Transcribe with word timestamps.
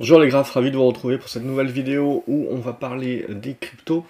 Bonjour 0.00 0.18
les 0.18 0.26
graphes, 0.26 0.50
ravi 0.50 0.72
de 0.72 0.76
vous 0.76 0.88
retrouver 0.88 1.18
pour 1.18 1.28
cette 1.28 1.44
nouvelle 1.44 1.70
vidéo 1.70 2.24
où 2.26 2.48
on 2.50 2.58
va 2.58 2.72
parler 2.72 3.26
des 3.28 3.54
cryptos, 3.54 4.04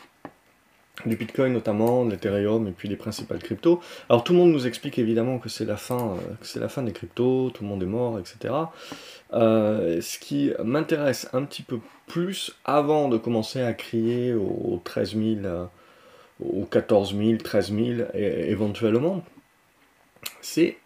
du 1.05 1.15
Bitcoin 1.15 1.53
notamment, 1.53 2.07
de 2.07 2.13
l'Ethereum 2.13 2.67
et 2.67 2.71
puis 2.71 2.89
des 2.89 2.97
principales 2.97 3.41
cryptos. 3.41 3.83
Alors 4.09 4.25
tout 4.25 4.33
le 4.33 4.39
monde 4.39 4.53
nous 4.53 4.67
explique 4.67 4.99
évidemment 4.99 5.39
que 5.39 5.51
c'est 5.51 5.67
la 5.67 5.77
fin, 5.77 6.13
euh, 6.13 6.35
que 6.41 6.47
c'est 6.47 6.59
la 6.59 6.71
fin 6.71 6.83
des 6.83 6.93
cryptos, 6.93 7.51
tout 7.51 7.65
le 7.65 7.69
monde 7.69 7.83
est 7.83 7.87
mort, 7.87 8.19
etc. 8.19 8.55
Euh, 9.35 10.01
ce 10.01 10.19
qui 10.19 10.53
m'intéresse 10.65 11.29
un 11.35 11.43
petit 11.43 11.63
peu 11.63 11.81
plus 12.07 12.57
avant 12.65 13.11
de 13.11 13.19
commencer 13.19 13.61
à 13.61 13.75
crier 13.75 14.33
aux 14.33 14.81
13 14.83 15.17
000, 15.17 15.25
euh, 15.45 15.67
aux 16.43 16.65
14 16.65 17.15
000, 17.15 17.37
13 17.37 17.75
000 17.75 17.85
et, 18.15 18.51
éventuellement, 18.51 19.23
c'est 20.41 20.79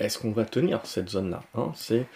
est-ce 0.00 0.18
qu'on 0.18 0.32
va 0.32 0.44
tenir 0.44 0.80
cette 0.86 1.10
zone-là 1.10 1.44
hein? 1.54 1.70
C'est 1.76 2.06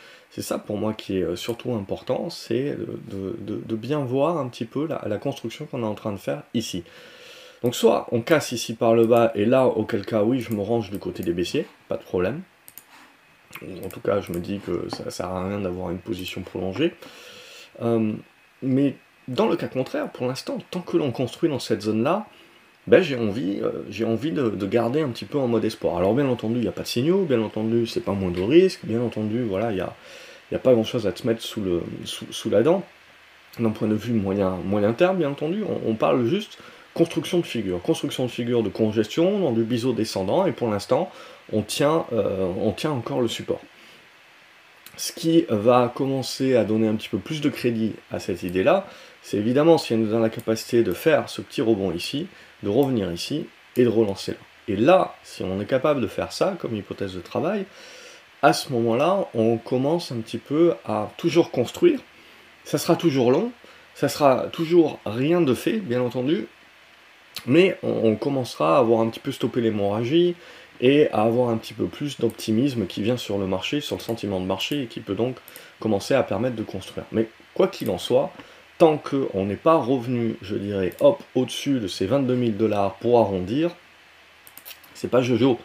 ça 0.43 0.59
pour 0.59 0.77
moi 0.77 0.95
qui 0.95 1.19
est 1.19 1.23
euh, 1.23 1.37
surtout 1.37 1.75
important, 1.75 2.31
c'est 2.31 2.77
de, 2.77 3.77
bien 3.77 4.01
voir 4.01 4.39
un 4.39 4.49
petit 4.49 4.65
peu 4.65 4.87
la, 4.87 5.19
construction 5.19 5.67
qu'on 5.67 5.83
est 5.83 5.87
en 5.87 5.95
train 5.95 6.13
de 6.13 6.19
faire 6.19 6.43
ici. 6.55 6.85
Donc 7.63 7.75
soit 7.75 8.07
on 8.13 8.21
casse 8.21 8.53
ici 8.53 8.75
par 8.75 8.95
le 8.95 9.07
bas, 9.07 9.33
et 9.35 9.45
là, 9.45 9.67
auquel 9.67 10.05
cas, 10.05 10.23
oui, 10.23 10.41
je 10.41 10.53
me 10.53 10.61
range 10.61 10.91
du 10.91 10.99
côté 10.99 11.23
des 11.23 11.33
baissiers, 11.33 11.67
pas 11.89 11.97
de 11.97 12.03
problème. 12.03 12.43
En 13.85 13.89
tout 13.89 14.01
cas, 14.01 14.21
je 14.21 14.33
me 14.33 14.41
dis 14.41 14.59
que 14.59 14.89
ça 14.89 15.05
ne 15.05 15.11
sert 15.11 15.27
à 15.27 15.49
rien 15.49 15.61
d'avoir 15.61 15.91
une 15.91 15.99
position 15.99 16.43
prolongée. 16.43 16.95
Euh, 17.83 18.13
mais 18.63 18.97
dans 19.29 19.49
le 19.49 19.57
cas 19.57 19.69
contraire, 19.69 20.11
pour 20.11 20.27
l'instant, 20.27 20.59
tant 20.71 20.81
que 20.81 20.97
l'on 20.97 21.13
construit 21.13 21.49
dans 21.49 21.59
cette 21.59 21.83
zone-là, 21.83 22.27
ben, 22.87 23.03
j'ai 23.03 23.17
envie, 23.17 23.61
euh, 23.63 23.71
j'ai 23.89 24.05
envie 24.05 24.31
de, 24.31 24.67
garder 24.67 25.01
un 25.01 25.09
petit 25.09 25.25
peu 25.25 25.39
en 25.39 25.49
mode 25.49 25.65
espoir. 25.65 25.97
Alors 25.97 26.15
bien 26.15 26.29
entendu, 26.29 26.57
il 26.57 26.63
n'y 26.63 26.69
a 26.69 26.73
pas 26.73 26.83
de 26.83 26.87
signaux, 26.87 27.25
bien 27.25 27.41
entendu, 27.41 27.87
c'est 27.87 28.01
pas 28.01 28.13
moins 28.13 28.31
de 28.31 28.43
risque, 28.43 28.81
bien 28.85 29.01
entendu, 29.01 29.43
voilà, 29.43 29.71
il 29.71 29.77
n'y 29.77 29.81
a, 29.81 29.95
a 30.53 30.59
pas 30.59 30.75
grand-chose 30.75 31.07
à 31.07 31.17
se 31.17 31.27
mettre 31.27 31.43
sous, 31.43 32.51
la 32.51 32.63
dent. 32.63 32.85
D'un 33.59 33.71
point 33.71 33.89
de 33.89 33.95
vue 33.95 34.13
moyen, 34.13 34.59
moyen 34.65 34.93
terme, 34.93 35.19
bien 35.19 35.31
entendu, 35.31 35.63
on, 35.87 35.95
parle 35.95 36.27
juste 36.27 36.59
construction 36.93 37.39
de 37.39 37.47
figure. 37.47 37.81
Construction 37.81 38.27
de 38.27 38.31
figure 38.31 38.63
de 38.63 38.69
congestion 38.69 39.39
dans 39.39 39.53
du 39.53 39.63
biseau 39.63 39.93
descendant, 39.93 40.45
et 40.45 40.53
pour 40.53 40.69
l'instant, 40.69 41.11
on, 41.53 41.63
tient, 41.63 42.05
euh, 42.13 42.49
on 42.61 42.73
tient 42.73 42.91
encore 42.91 43.21
le 43.21 43.29
support. 43.29 43.61
Ce 44.97 45.13
qui 45.13 45.45
va 45.49 45.93
commencer 45.95 46.57
à 46.57 46.65
donner 46.65 46.89
un 46.89 46.95
petit 46.95 47.09
peu 47.09 47.19
plus 47.19 47.41
de 47.41 47.49
crédit 47.49 47.93
à 48.11 48.19
cette 48.19 48.43
idée-là, 48.43 48.87
c'est 49.23 49.39
évidemment 49.39 49.79
si 49.79 49.95
elle 49.95 50.01
nous 50.01 50.11
donne 50.11 50.23
la 50.23 50.31
capacité 50.31 50.83
de 50.83 50.93
faire 50.93 51.29
ce 51.29 51.41
petit 51.41 51.63
rebond 51.63 51.93
ici, 51.93 52.27
de 52.65 52.69
revenir 52.69 53.13
ici 53.13 53.47
et 53.77 53.85
de 53.85 53.89
relancer 53.89 54.33
là. 54.33 54.39
Et 54.67 54.77
là, 54.77 55.15
si 55.23 55.43
on 55.43 55.61
est 55.61 55.67
capable 55.67 56.01
de 56.01 56.07
faire 56.07 56.33
ça 56.33 56.57
comme 56.59 56.75
hypothèse 56.75 57.15
de 57.15 57.21
travail, 57.21 57.67
à 58.43 58.53
ce 58.53 58.73
moment-là, 58.73 59.29
on 59.35 59.57
commence 59.59 60.11
un 60.11 60.17
petit 60.17 60.39
peu 60.39 60.75
à 60.85 61.11
toujours 61.17 61.51
construire. 61.51 62.01
Ça 62.65 62.79
sera 62.79 62.97
toujours 62.97 63.31
long, 63.31 63.53
ça 63.95 64.09
sera 64.09 64.47
toujours 64.53 64.99
rien 65.07 65.41
de 65.41 65.55
fait, 65.55 65.79
bien 65.79 66.01
entendu, 66.01 66.47
mais 67.47 67.79
on, 67.83 68.17
commencera 68.17 68.77
à 68.77 68.81
avoir 68.81 69.01
un 69.01 69.09
petit 69.09 69.21
peu 69.21 69.33
stoppé 69.33 69.61
l'hémorragie 69.61 70.35
et 70.81 71.11
à 71.11 71.23
avoir 71.23 71.51
un 71.51 71.57
petit 71.57 71.75
peu 71.75 71.87
plus 71.87 72.19
d'optimisme 72.19 72.87
qui 72.87 73.03
vient 73.03 73.17
sur 73.17 73.39
le 73.39 73.47
marché, 73.47 73.81
sur 73.81 73.97
le 73.97 74.03
sentiment 74.03 74.41
de 74.41 74.47
marché, 74.47 74.83
et 74.83 74.87
qui 74.87 75.01
peut 75.01 75.15
donc 75.15 75.37
commencer 75.79 76.15
à 76.15 76.23
permettre 76.23 76.57
de 76.57 76.63
construire. 76.63 77.07
Mais 77.13 77.29
quoi 77.55 77.69
qu'il 77.69 77.91
en 77.91 77.99
soit, 77.99 78.33
tant 78.79 78.99
qu'on 78.99 79.45
n'est 79.47 79.57
pas 79.57 79.77
revenu, 79.77 80.37
je 80.43 80.57
dirais, 80.57 80.93
hop, 81.01 81.23
au-dessus 81.35 81.81
de 81.81 81.87
ces 81.87 82.07
22 82.07 82.37
000 82.37 82.51
dollars 82.53 82.95
pour 82.95 83.19
arrondir, 83.19 83.71
c'est 84.95 85.09
pas 85.09 85.23
Jojo. 85.23 85.59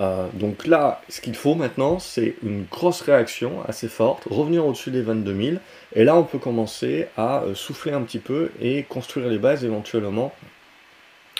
Euh, 0.00 0.26
donc 0.32 0.66
là, 0.66 1.02
ce 1.08 1.20
qu'il 1.20 1.34
faut 1.34 1.54
maintenant, 1.54 1.98
c'est 1.98 2.36
une 2.42 2.64
grosse 2.64 3.02
réaction 3.02 3.62
assez 3.66 3.88
forte, 3.88 4.24
revenir 4.30 4.66
au-dessus 4.66 4.90
des 4.90 5.02
22 5.02 5.42
000, 5.42 5.56
et 5.94 6.04
là 6.04 6.16
on 6.16 6.24
peut 6.24 6.38
commencer 6.38 7.08
à 7.16 7.42
euh, 7.42 7.54
souffler 7.54 7.92
un 7.92 8.02
petit 8.02 8.18
peu 8.18 8.50
et 8.60 8.84
construire 8.84 9.28
les 9.28 9.38
bases 9.38 9.64
éventuellement, 9.64 10.32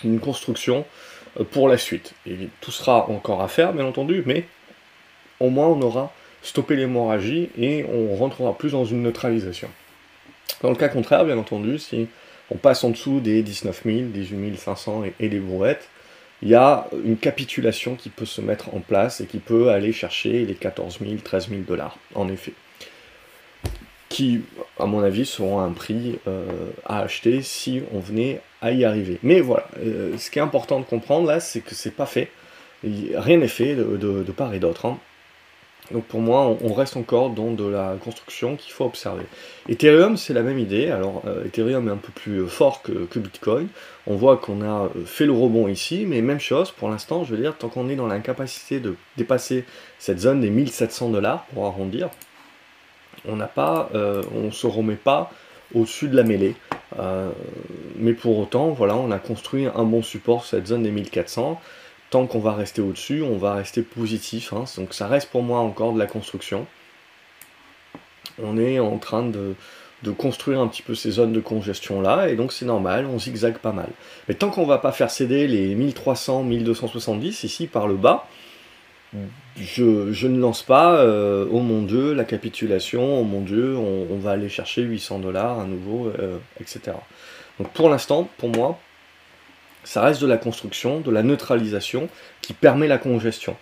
une 0.04 0.20
construction 0.20 0.84
euh, 1.40 1.44
pour 1.44 1.68
la 1.68 1.78
suite. 1.78 2.14
Et 2.26 2.48
tout 2.60 2.70
sera 2.70 3.08
encore 3.08 3.40
à 3.42 3.48
faire, 3.48 3.72
bien 3.72 3.86
entendu, 3.86 4.22
mais 4.26 4.44
au 5.40 5.48
moins 5.48 5.68
on 5.68 5.80
aura 5.80 6.12
stoppé 6.42 6.76
l'hémorragie 6.76 7.48
et 7.56 7.84
on 7.84 8.16
rentrera 8.16 8.56
plus 8.56 8.72
dans 8.72 8.84
une 8.84 9.02
neutralisation. 9.02 9.68
Dans 10.62 10.70
le 10.70 10.76
cas 10.76 10.88
contraire, 10.88 11.24
bien 11.24 11.38
entendu, 11.38 11.78
si 11.78 12.08
on 12.50 12.56
passe 12.56 12.84
en 12.84 12.90
dessous 12.90 13.20
des 13.20 13.42
19 13.42 13.82
000, 13.84 13.98
18 14.08 14.56
500 14.56 15.04
et, 15.18 15.28
des 15.28 15.40
brouettes, 15.40 15.88
il 16.42 16.48
y 16.48 16.54
a 16.54 16.88
une 17.04 17.16
capitulation 17.16 17.94
qui 17.94 18.10
peut 18.10 18.24
se 18.24 18.40
mettre 18.40 18.74
en 18.74 18.80
place 18.80 19.20
et 19.20 19.26
qui 19.26 19.38
peut 19.38 19.70
aller 19.70 19.92
chercher 19.92 20.44
les 20.44 20.54
14 20.54 20.98
000, 21.00 21.16
13 21.22 21.48
000 21.48 21.60
dollars, 21.62 21.98
en 22.14 22.28
effet. 22.28 22.52
Qui, 24.08 24.42
à 24.78 24.86
mon 24.86 25.02
avis, 25.02 25.24
seront 25.24 25.60
un 25.60 25.72
prix 25.72 26.18
euh, 26.26 26.44
à 26.84 27.00
acheter 27.00 27.42
si 27.42 27.82
on 27.92 28.00
venait 28.00 28.40
à 28.60 28.72
y 28.72 28.84
arriver. 28.84 29.18
Mais 29.22 29.40
voilà, 29.40 29.66
euh, 29.78 30.18
ce 30.18 30.30
qui 30.30 30.38
est 30.38 30.42
important 30.42 30.80
de 30.80 30.84
comprendre 30.84 31.28
là, 31.28 31.40
c'est 31.40 31.60
que 31.60 31.74
c'est 31.74 31.94
pas 31.94 32.06
fait. 32.06 32.30
Rien 32.84 33.38
n'est 33.38 33.48
fait 33.48 33.74
de, 33.74 34.32
part 34.36 34.52
et 34.52 34.58
d'autre. 34.58 34.86
Hein. 34.86 34.98
Donc 35.90 36.04
pour 36.04 36.20
moi, 36.20 36.56
on 36.62 36.72
reste 36.72 36.96
encore 36.96 37.30
dans 37.30 37.50
de 37.50 37.66
la 37.66 37.96
construction 38.02 38.56
qu'il 38.56 38.72
faut 38.72 38.84
observer. 38.84 39.24
Ethereum, 39.68 40.16
c'est 40.16 40.32
la 40.32 40.42
même 40.42 40.58
idée. 40.58 40.90
Alors 40.90 41.22
euh, 41.26 41.44
Ethereum 41.44 41.88
est 41.88 41.90
un 41.90 41.96
peu 41.96 42.12
plus 42.12 42.42
euh, 42.42 42.46
fort 42.46 42.82
que, 42.82 43.18
Bitcoin. 43.18 43.66
On 44.06 44.14
voit 44.14 44.36
qu'on 44.36 44.62
a 44.62 44.84
euh, 44.84 45.04
fait 45.04 45.26
le 45.26 45.32
rebond 45.32 45.66
ici, 45.66 46.04
mais 46.06 46.22
même 46.22 46.40
chose, 46.40 46.70
pour 46.70 46.88
l'instant, 46.88 47.24
je 47.24 47.34
veux 47.34 47.42
dire, 47.42 47.56
tant 47.56 47.68
qu'on 47.68 47.88
est 47.88 47.96
dans 47.96 48.06
l'incapacité 48.06 48.78
de 48.78 48.94
dépasser 49.16 49.64
cette 49.98 50.20
zone 50.20 50.40
des 50.40 50.50
1700 50.50 51.10
dollars, 51.10 51.46
pour 51.52 51.66
arrondir, 51.66 52.10
on 53.26 53.36
n'a 53.36 53.50
se 54.50 54.66
remet 54.66 54.96
pas 54.96 55.30
au-dessus 55.74 56.08
de 56.08 56.16
la 56.16 56.22
mêlée. 56.22 56.54
mais 57.96 58.12
pour 58.14 58.38
autant, 58.38 58.70
voilà, 58.70 58.96
on 58.96 59.10
a 59.10 59.18
construit 59.18 59.66
un 59.66 59.84
bon 59.84 60.02
support, 60.02 60.44
cette 60.44 60.66
zone 60.66 60.82
des 60.82 60.90
1400 60.90 61.60
tant 62.12 62.26
qu'on 62.26 62.40
va 62.40 62.52
rester 62.52 62.82
au-dessus, 62.82 63.22
on 63.22 63.38
va 63.38 63.54
rester 63.54 63.80
positif. 63.80 64.52
Hein. 64.52 64.64
donc 64.76 64.92
ça 64.92 65.08
reste 65.08 65.30
pour 65.30 65.42
moi 65.42 65.60
encore 65.60 65.94
de 65.94 65.98
la 65.98 66.06
construction. 66.06 66.66
On 68.40 68.58
est 68.58 68.78
en 68.78 68.98
train 68.98 69.24
de, 69.24 69.54
construire 70.18 70.60
un 70.60 70.68
petit 70.68 70.82
peu 70.82 70.94
ces 70.94 71.10
zones 71.10 71.32
de 71.32 71.40
congestion 71.40 72.02
là, 72.02 72.28
et 72.28 72.36
donc 72.36 72.52
c'est 72.52 72.66
normal, 72.66 73.06
on 73.06 73.18
zigzague 73.18 73.58
pas 73.58 73.72
mal. 73.72 73.88
Mais 74.28 74.34
tant 74.34 74.50
qu'on 74.50 74.66
va 74.66 74.76
pas 74.76 74.92
faire 74.92 75.10
céder 75.10 75.48
les 75.48 75.74
1300, 75.74 76.42
1270 76.44 77.44
ici 77.44 77.66
par 77.66 77.88
le 77.88 77.94
bas, 77.94 78.28
je, 79.56 80.26
ne 80.26 80.38
lance 80.38 80.62
pas, 80.62 80.96
euh, 80.96 81.46
oh 81.50 81.60
mon 81.60 81.82
dieu, 81.82 82.12
la 82.12 82.24
capitulation, 82.24 83.20
oh 83.20 83.24
mon 83.24 83.40
dieu, 83.40 83.76
on, 83.76 84.18
va 84.18 84.32
aller 84.32 84.50
chercher 84.50 84.82
800 84.82 85.20
dollars 85.20 85.60
à 85.60 85.64
nouveau, 85.64 86.12
euh, 86.18 86.36
etc. 86.60 86.96
Donc 87.58 87.70
pour 87.70 87.88
l'instant, 87.88 88.28
pour 88.36 88.50
moi, 88.50 88.78
ça 89.84 90.02
reste 90.02 90.20
de 90.20 90.26
la 90.26 90.36
construction, 90.36 91.00
de 91.00 91.10
la 91.10 91.22
neutralisation 91.22 92.08
qui 92.40 92.52
permet 92.52 92.88
la 92.88 92.98
congestion. 92.98 93.56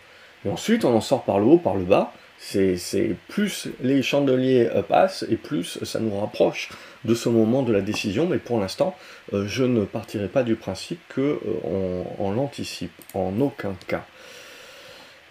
Et 0.44 0.50
ensuite, 0.50 0.84
on 0.84 0.94
en 0.94 1.00
sort 1.00 1.24
par 1.24 1.38
le 1.38 1.46
haut, 1.46 1.58
par 1.58 1.74
le 1.74 1.84
bas. 1.84 2.12
C'est 2.38 3.14
plus 3.28 3.68
les 3.82 4.02
chandeliers 4.02 4.66
euh, 4.74 4.80
passent 4.80 5.26
et 5.28 5.36
plus 5.36 5.84
ça 5.84 6.00
nous 6.00 6.18
rapproche 6.18 6.70
de 7.04 7.14
ce 7.14 7.28
moment 7.28 7.62
de 7.62 7.70
la 7.70 7.82
décision. 7.82 8.26
Mais 8.26 8.38
pour 8.38 8.58
l'instant, 8.58 8.96
euh, 9.34 9.46
je 9.46 9.64
ne 9.64 9.84
partirai 9.84 10.28
pas 10.28 10.42
du 10.42 10.56
principe 10.56 11.00
qu'on 11.14 11.20
euh, 11.20 12.34
l'anticipe 12.34 12.92
en 13.12 13.38
aucun 13.40 13.74
cas. 13.86 14.06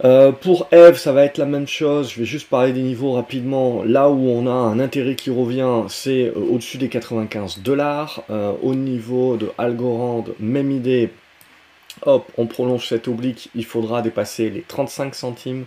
Euh, 0.05 0.31
pour 0.31 0.67
Eve, 0.71 0.97
ça 0.97 1.11
va 1.11 1.25
être 1.25 1.37
la 1.37 1.45
même 1.45 1.67
chose. 1.67 2.11
Je 2.11 2.19
vais 2.19 2.25
juste 2.25 2.49
parler 2.49 2.71
des 2.71 2.81
niveaux 2.81 3.13
rapidement. 3.13 3.83
Là 3.83 4.09
où 4.09 4.29
on 4.29 4.47
a 4.47 4.51
un 4.51 4.79
intérêt 4.79 5.15
qui 5.15 5.29
revient, 5.29 5.83
c'est 5.89 6.27
euh, 6.27 6.33
au-dessus 6.35 6.77
des 6.77 6.87
95 6.87 7.59
dollars. 7.59 8.23
Euh, 8.29 8.53
au 8.61 8.75
niveau 8.75 9.35
de 9.35 9.51
Algorand, 9.57 10.23
même 10.39 10.71
idée. 10.71 11.09
Hop, 12.05 12.31
on 12.37 12.45
prolonge 12.45 12.87
cette 12.87 13.09
oblique. 13.09 13.49
Il 13.55 13.65
faudra 13.65 14.01
dépasser 14.01 14.49
les 14.49 14.61
35 14.61 15.15
centimes 15.15 15.65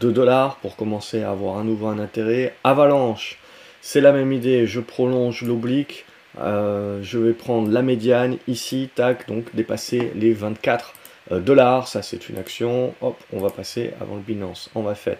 de 0.00 0.10
dollars 0.10 0.56
pour 0.56 0.74
commencer 0.74 1.22
à 1.22 1.30
avoir 1.30 1.58
à 1.58 1.62
nouveau 1.62 1.86
un 1.86 2.00
intérêt. 2.00 2.54
Avalanche, 2.64 3.38
c'est 3.80 4.00
la 4.00 4.12
même 4.12 4.32
idée. 4.32 4.66
Je 4.66 4.80
prolonge 4.80 5.42
l'oblique. 5.42 6.04
je 6.36 7.18
vais 7.18 7.32
prendre 7.32 7.70
la 7.70 7.82
médiane 7.82 8.38
ici, 8.48 8.90
tac, 8.94 9.28
donc 9.28 9.54
dépasser 9.54 10.12
les 10.16 10.32
24 10.32 10.94
euh, 11.32 11.40
dollars, 11.40 11.88
ça 11.88 12.02
c'est 12.02 12.28
une 12.28 12.38
action. 12.38 12.94
Hop, 13.00 13.16
on 13.32 13.40
va 13.40 13.50
passer 13.50 13.92
avant 14.00 14.16
le 14.16 14.22
Binance. 14.22 14.70
On 14.74 14.82
va 14.82 14.94
faire 14.94 15.18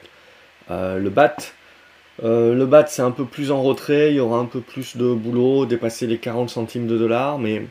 euh, 0.71 0.99
le 0.99 1.11
BAT. 1.11 1.37
Euh, 2.25 2.55
le 2.55 2.67
BAT 2.67 2.87
c'est 2.89 3.03
un 3.03 3.11
peu 3.11 3.25
plus 3.25 3.51
en 3.51 3.63
retrait, 3.63 4.11
il 4.11 4.17
y 4.17 4.21
aura 4.21 4.39
un 4.39 4.47
peu 4.47 4.61
plus 4.61 4.97
de 4.97 5.13
boulot, 5.13 5.67
dépasser 5.67 6.07
les 6.07 6.19
40 6.19 6.51
centimes 6.51 6.89
de 6.89 6.99
dollars, 6.99 7.39
mais 7.39 7.63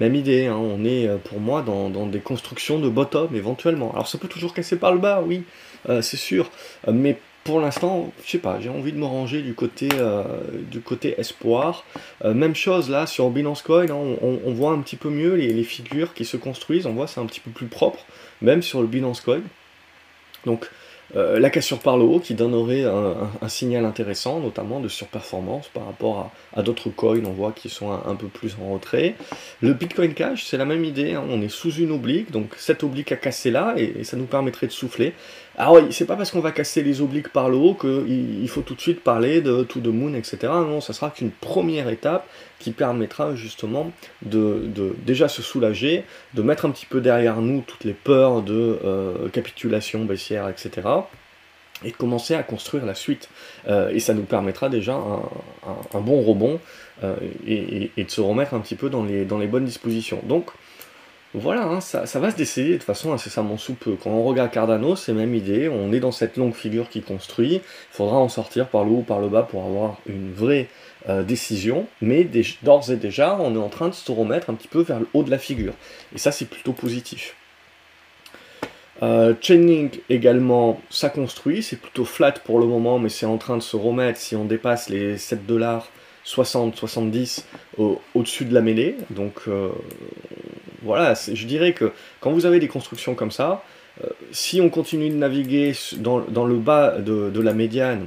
même 0.00 0.16
idée, 0.16 0.46
hein, 0.46 0.56
on 0.56 0.84
est 0.84 1.08
pour 1.24 1.38
moi 1.38 1.62
dans, 1.62 1.88
des 2.06 2.18
constructions 2.18 2.80
de 2.80 2.88
bottom 2.88 3.36
éventuellement. 3.36 3.92
Alors 3.92 4.08
ça 4.08 4.18
peut 4.18 4.26
toujours 4.26 4.52
casser 4.52 4.76
par 4.76 4.92
le 4.92 4.98
bas, 4.98 5.22
oui, 5.24 5.44
c'est 6.00 6.16
sûr, 6.16 6.50
mais 6.90 7.18
pour 7.44 7.60
l'instant, 7.60 8.10
je 8.24 8.30
sais 8.30 8.38
pas, 8.38 8.58
j'ai 8.58 8.70
envie 8.70 8.92
de 8.92 8.96
me 8.96 9.04
ranger 9.04 9.42
du 9.42 9.54
côté, 9.54 9.88
euh, 9.94 10.24
du 10.70 10.80
côté 10.80 11.20
espoir. 11.20 11.84
Euh, 12.24 12.32
même 12.32 12.54
chose 12.54 12.88
là 12.88 13.06
sur 13.06 13.28
Binance 13.30 13.60
Coin, 13.60 13.84
hein, 13.90 14.16
on, 14.22 14.52
voit 14.54 14.72
un 14.72 14.80
petit 14.80 14.96
peu 14.96 15.10
mieux 15.10 15.34
les, 15.34 15.62
figures 15.62 16.14
qui 16.14 16.24
se 16.24 16.38
construisent, 16.38 16.86
on 16.86 16.94
voit 16.94 17.06
c'est 17.06 17.20
un 17.20 17.26
petit 17.26 17.40
peu 17.40 17.50
plus 17.50 17.66
propre, 17.66 18.00
même 18.40 18.62
sur 18.62 18.80
le 18.80 18.86
Binance 18.86 19.20
Coin. 19.20 19.42
Donc 20.46 20.70
euh, 21.16 21.38
la 21.38 21.50
cassure 21.50 21.78
par 21.78 21.96
le 21.96 22.04
haut 22.04 22.18
qui 22.18 22.34
donnerait 22.34 22.84
un, 22.84 23.48
signal 23.48 23.84
intéressant, 23.84 24.40
notamment 24.40 24.80
de 24.80 24.88
surperformance 24.88 25.68
par 25.68 25.86
rapport 25.86 26.32
à, 26.56 26.62
d'autres 26.62 26.90
coins, 26.90 27.22
on 27.24 27.32
voit 27.32 27.52
qui 27.52 27.68
sont 27.68 27.92
un, 27.92 28.14
peu 28.16 28.26
plus 28.26 28.56
en 28.60 28.72
retrait. 28.72 29.14
Le 29.60 29.74
Bitcoin 29.74 30.14
Cash, 30.14 30.44
c'est 30.44 30.56
la 30.56 30.64
même 30.64 30.84
idée, 30.84 31.12
hein. 31.12 31.22
on 31.28 31.40
est 31.42 31.48
sous 31.48 31.72
une 31.72 31.92
oblique, 31.92 32.30
donc 32.30 32.54
cette 32.56 32.82
oblique 32.82 33.12
a 33.12 33.16
cassé 33.16 33.50
là, 33.50 33.74
et, 33.76 34.02
ça 34.02 34.16
nous 34.16 34.24
permettrait 34.24 34.66
de 34.66 34.72
souffler. 34.72 35.12
Alors 35.56 35.74
oui, 35.74 35.82
c'est 35.92 36.04
pas 36.04 36.16
parce 36.16 36.32
qu'on 36.32 36.40
va 36.40 36.50
casser 36.50 36.82
les 36.82 37.00
obliques 37.00 37.28
par 37.28 37.48
le 37.48 37.56
haut 37.56 37.74
qu'il 37.74 38.42
il 38.42 38.48
faut 38.48 38.62
tout 38.62 38.74
de 38.74 38.80
suite 38.80 39.00
parler 39.04 39.40
de 39.40 39.62
to 39.62 39.78
the 39.78 39.86
moon, 39.86 40.14
etc. 40.14 40.38
Non, 40.42 40.80
ça 40.80 40.92
sera 40.92 41.10
qu'une 41.10 41.30
première 41.30 41.88
étape 41.88 42.26
qui 42.58 42.72
permettra 42.72 43.36
justement 43.36 43.92
de, 44.22 44.68
déjà 45.06 45.28
se 45.28 45.42
soulager, 45.42 46.04
de 46.34 46.42
mettre 46.42 46.64
un 46.64 46.70
petit 46.70 46.86
peu 46.86 47.00
derrière 47.00 47.40
nous 47.40 47.62
toutes 47.64 47.84
les 47.84 47.92
peurs 47.92 48.42
de 48.42 48.80
euh, 48.84 49.28
capitulation 49.28 50.04
baissière, 50.04 50.48
etc. 50.48 50.88
Et 51.84 51.90
de 51.90 51.96
commencer 51.96 52.34
à 52.34 52.42
construire 52.42 52.84
la 52.84 52.94
suite. 52.94 53.28
Euh, 53.68 53.90
et 53.90 54.00
ça 54.00 54.12
nous 54.14 54.22
permettra 54.22 54.68
déjà 54.68 54.94
un, 54.94 56.00
bon 56.00 56.22
rebond 56.22 56.58
euh, 57.04 57.14
et, 57.46 57.90
de 57.96 58.10
se 58.10 58.20
remettre 58.20 58.54
un 58.54 58.60
petit 58.60 58.76
peu 58.76 58.90
dans 58.90 59.04
les, 59.04 59.24
dans 59.24 59.38
les 59.38 59.46
bonnes 59.46 59.66
dispositions. 59.66 60.20
Donc, 60.24 60.50
voilà, 61.36 61.64
hein, 61.64 61.80
ça, 61.80 62.04
va 62.20 62.30
se 62.30 62.36
décider 62.36 62.70
de 62.70 62.74
toute 62.74 62.84
façon 62.84 63.12
incessamment 63.12 63.58
sous 63.58 63.74
peu. 63.74 63.96
Quand 64.00 64.10
on 64.10 64.22
regarde 64.22 64.52
Cardano, 64.52 64.94
c'est 64.94 65.12
même 65.12 65.34
idée, 65.34 65.68
on 65.68 65.92
est 65.92 65.98
dans 65.98 66.12
cette 66.12 66.36
longue 66.36 66.54
figure 66.54 66.88
qui 66.88 67.02
construit, 67.02 67.54
il 67.54 67.60
faudra 67.90 68.18
en 68.18 68.28
sortir 68.28 68.68
par 68.68 68.84
le 68.84 68.92
haut 68.92 68.98
ou 68.98 69.02
par 69.02 69.18
le 69.18 69.28
bas 69.28 69.42
pour 69.42 69.64
avoir 69.64 69.98
une 70.06 70.32
vraie 70.32 70.68
euh, 71.08 71.24
décision, 71.24 71.88
mais 72.00 72.28
d'ores 72.62 72.92
et 72.92 72.96
déjà, 72.96 73.36
on 73.40 73.56
est 73.56 73.58
en 73.58 73.68
train 73.68 73.88
de 73.88 73.94
se 73.94 74.12
remettre 74.12 74.48
un 74.48 74.54
petit 74.54 74.68
peu 74.68 74.82
vers 74.82 75.00
le 75.00 75.08
haut 75.12 75.24
de 75.24 75.30
la 75.30 75.38
figure. 75.38 75.72
Et 76.14 76.18
ça, 76.18 76.30
c'est 76.30 76.48
plutôt 76.48 76.72
positif. 76.72 77.34
Euh, 79.02 79.34
Chainlink 79.40 80.02
également, 80.08 80.80
ça 80.88 81.10
construit, 81.10 81.64
c'est 81.64 81.80
plutôt 81.80 82.04
flat 82.04 82.32
pour 82.44 82.60
le 82.60 82.66
moment, 82.66 83.00
mais 83.00 83.08
c'est 83.08 83.26
en 83.26 83.38
train 83.38 83.56
de 83.56 83.62
se 83.62 83.76
remettre 83.76 84.20
si 84.20 84.36
on 84.36 84.44
dépasse 84.44 84.88
les 84.88 85.18
7 85.18 85.46
dollars 85.46 85.90
60, 86.24 86.74
70 86.74 87.46
au-dessus 87.76 88.44
de 88.44 88.54
la 88.54 88.60
mêlée. 88.60 88.96
Donc 89.10 89.42
euh, 89.48 89.70
voilà, 90.84 91.14
je 91.14 91.46
dirais 91.46 91.72
que 91.72 91.92
quand 92.20 92.30
vous 92.30 92.46
avez 92.46 92.60
des 92.60 92.68
constructions 92.68 93.14
comme 93.14 93.30
ça, 93.30 93.62
euh, 94.02 94.08
si 94.32 94.60
on 94.60 94.68
continue 94.68 95.08
de 95.08 95.14
naviguer 95.14 95.72
dans, 95.96 96.18
le 96.18 96.56
bas 96.56 96.98
de, 96.98 97.40
la 97.40 97.54
médiane, 97.54 98.06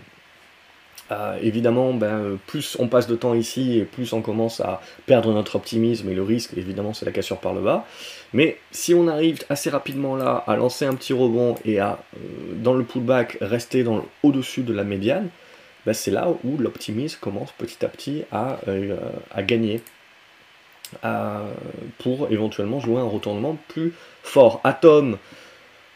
euh, 1.11 1.37
évidemment, 1.41 1.93
ben, 1.93 2.37
plus 2.47 2.75
on 2.79 2.87
passe 2.87 3.07
de 3.07 3.15
temps 3.15 3.33
ici 3.33 3.79
et 3.79 3.85
plus 3.85 4.11
on 4.13 4.21
commence 4.21 4.59
à 4.59 4.81
perdre 5.05 5.33
notre 5.33 5.55
optimisme 5.55 6.09
et 6.09 6.13
le 6.13 6.23
risque, 6.23 6.51
évidemment, 6.57 6.93
c'est 6.93 7.05
la 7.05 7.11
cassure 7.11 7.37
par 7.39 7.53
le 7.53 7.61
bas. 7.61 7.85
Mais 8.33 8.57
si 8.71 8.93
on 8.93 9.07
arrive 9.07 9.39
assez 9.49 9.69
rapidement 9.69 10.15
là 10.17 10.43
à 10.47 10.55
lancer 10.57 10.85
un 10.85 10.95
petit 10.95 11.13
rebond 11.13 11.55
et 11.63 11.79
à, 11.79 11.99
dans 12.55 12.73
le 12.73 12.83
pullback, 12.83 13.37
rester 13.39 13.85
au-dessus 14.23 14.63
de 14.63 14.73
la 14.73 14.83
médiane, 14.83 15.29
ben, 15.85 15.93
c'est 15.93 16.11
là 16.11 16.27
où 16.43 16.57
l'optimisme 16.57 17.19
commence 17.21 17.53
petit 17.57 17.85
à 17.85 17.87
petit 17.87 18.23
à 18.31 18.59
gagner 19.43 19.81
pour 21.99 22.27
éventuellement 22.31 22.79
jouer 22.79 23.01
un 23.01 23.07
retournement 23.07 23.57
plus 23.67 23.93
fort. 24.23 24.61
Atom, 24.63 25.17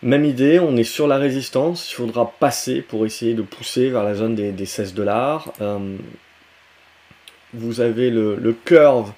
même 0.03 0.25
idée, 0.25 0.59
on 0.59 0.75
est 0.77 0.83
sur 0.83 1.07
la 1.07 1.17
résistance, 1.17 1.91
il 1.91 1.93
faudra 1.93 2.33
passer 2.39 2.81
pour 2.81 3.05
essayer 3.05 3.35
de 3.35 3.43
pousser 3.43 3.89
vers 3.89 4.03
la 4.03 4.15
zone 4.15 4.33
des, 4.33 4.65
16 4.65 4.95
dollars. 4.95 5.53
Euh, 5.61 5.95
vous 7.53 7.81
avez 7.81 8.09
le, 8.09 8.55
curve 8.65 9.11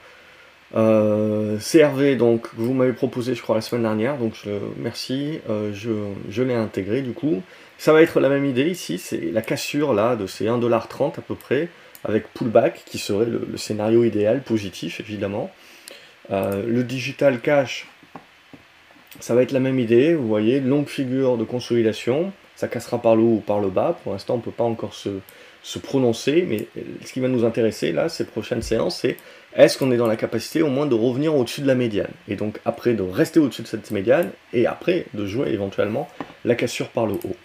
euh, 0.76 1.58
CRV 1.60 2.18
donc 2.18 2.48
vous 2.56 2.74
m'avez 2.74 2.94
proposé 2.94 3.36
je 3.36 3.42
crois 3.44 3.54
la 3.54 3.62
semaine 3.62 3.84
dernière 3.84 4.18
donc 4.18 4.34
merci 4.76 5.40
euh, 5.48 5.72
je, 5.72 6.42
l'ai 6.42 6.56
intégré 6.56 7.04
du 7.04 7.14
coup 7.14 7.44
ça 7.78 7.94
va 7.94 8.02
être 8.02 8.20
la 8.20 8.28
même 8.28 8.44
idée 8.44 8.68
ici 8.68 8.98
c'est 8.98 9.30
la 9.32 9.44
cassure 9.44 9.94
là 9.94 10.16
de 10.16 10.26
ces 10.26 10.46
1,30$ 10.46 11.20
à 11.20 11.22
peu 11.22 11.36
près 11.36 11.70
avec 12.04 12.34
pullback 12.34 12.86
qui 12.88 12.98
serait 12.98 13.28
le 13.28 13.56
scénario 13.56 14.04
idéal 14.04 14.42
positif 14.42 15.00
évidemment 15.00 15.52
euh, 16.32 16.64
le 16.66 16.84
digital 16.84 17.40
cash, 17.40 17.88
ça 19.20 19.36
va 19.36 19.44
être 19.44 19.52
la 19.52 19.60
même 19.60 19.80
idée, 19.80 20.14
vous 20.14 20.28
voyez, 20.28 20.60
longue 20.60 20.88
figure 20.88 21.38
de 21.38 21.44
consolidation, 21.44 22.32
ça 22.56 22.68
cassera 22.68 23.02
par 23.02 23.16
le 23.16 23.24
haut 23.24 23.36
ou 23.36 23.44
par 23.46 23.60
le 23.60 23.70
bas, 23.70 23.98
pour 24.04 24.14
l'instant 24.14 24.36
on 24.36 24.38
ne 24.38 24.42
peut 24.42 24.52
pas 24.52 24.64
encore 24.64 24.94
se, 24.94 25.10
prononcer, 25.80 26.46
mais 26.48 26.68
ce 27.06 27.14
qui 27.14 27.20
va 27.20 27.28
nous 27.28 27.46
intéresser 27.46 27.92
là, 27.92 28.10
ces 28.10 28.26
prochaines 28.26 28.62
séances, 28.62 29.00
c'est 29.00 29.18
est-ce 29.56 29.78
qu'on 29.78 29.92
est 29.92 29.98
dans 29.98 30.08
la 30.08 30.16
capacité 30.16 30.62
au 30.62 30.70
moins 30.70 30.86
de 30.86 30.96
revenir 30.96 31.36
au-dessus 31.36 31.62
de 31.62 31.68
la 31.68 31.76
médiane, 31.76 32.12
et 32.28 32.36
donc 32.36 32.60
après 32.66 32.94
de 32.94 33.04
rester 33.04 33.40
au-dessus 33.40 33.62
de 33.62 33.68
cette 33.68 33.92
médiane, 33.92 34.32
et 34.54 34.66
après 34.66 35.06
de 35.14 35.26
jouer 35.26 35.50
éventuellement 35.52 36.10
la 36.46 36.56
cassure 36.56 36.90
par 36.90 37.06
le 37.06 37.14
haut. 37.14 37.36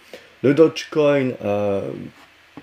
Le 0.41 0.53
Dogecoin, 0.53 1.31
euh, 1.43 1.81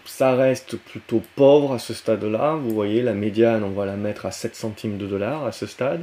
ça 0.06 0.34
reste 0.34 0.76
plutôt 0.76 1.22
pauvre 1.34 1.74
à 1.74 1.78
ce 1.78 1.94
stade-là. 1.94 2.56
Vous 2.56 2.70
voyez, 2.70 3.02
la 3.02 3.14
médiane, 3.14 3.62
on 3.64 3.70
va 3.70 3.86
la 3.86 3.96
mettre 3.96 4.26
à 4.26 4.30
7 4.30 4.54
centimes 4.56 4.98
de 4.98 5.06
dollars 5.06 5.44
à 5.44 5.52
ce 5.52 5.66
stade. 5.66 6.02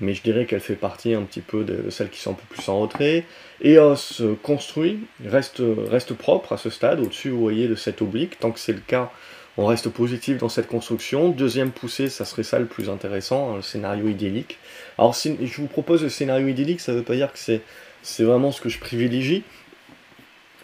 Mais 0.00 0.14
je 0.14 0.22
dirais 0.22 0.46
qu'elle 0.46 0.60
fait 0.60 0.76
partie 0.76 1.14
un 1.14 1.22
petit 1.22 1.40
peu 1.40 1.64
de 1.64 1.90
celles 1.90 2.08
qui 2.10 2.20
sont 2.20 2.30
un 2.30 2.34
peu 2.34 2.44
plus 2.48 2.68
en 2.68 2.78
retrait. 2.78 3.24
EOS 3.64 4.36
construit, 4.44 5.00
reste, 5.24 6.14
propre 6.14 6.52
à 6.52 6.56
ce 6.56 6.70
stade. 6.70 7.00
Au-dessus, 7.00 7.30
vous 7.30 7.40
voyez, 7.40 7.66
de 7.66 7.74
cette 7.74 8.00
oblique. 8.00 8.38
Tant 8.38 8.52
que 8.52 8.60
c'est 8.60 8.72
le 8.72 8.78
cas, 8.78 9.10
on 9.56 9.66
reste 9.66 9.88
positif 9.88 10.38
dans 10.38 10.48
cette 10.48 10.68
construction. 10.68 11.30
Deuxième 11.30 11.72
poussée, 11.72 12.08
ça 12.08 12.24
serait 12.24 12.44
ça 12.44 12.60
le 12.60 12.66
plus 12.66 12.88
intéressant, 12.88 13.56
le 13.56 13.62
scénario 13.62 14.06
idyllique. 14.06 14.58
Alors, 14.98 15.14
je 15.14 15.60
vous 15.60 15.66
propose 15.66 16.04
le 16.04 16.10
scénario 16.10 16.46
idyllique, 16.46 16.80
ça 16.80 16.92
ne 16.92 16.98
veut 16.98 17.02
pas 17.02 17.16
dire 17.16 17.32
que 17.32 17.38
c'est 17.38 18.22
vraiment 18.22 18.52
ce 18.52 18.60
que 18.60 18.68
je 18.68 18.78
privilégie. 18.78 19.42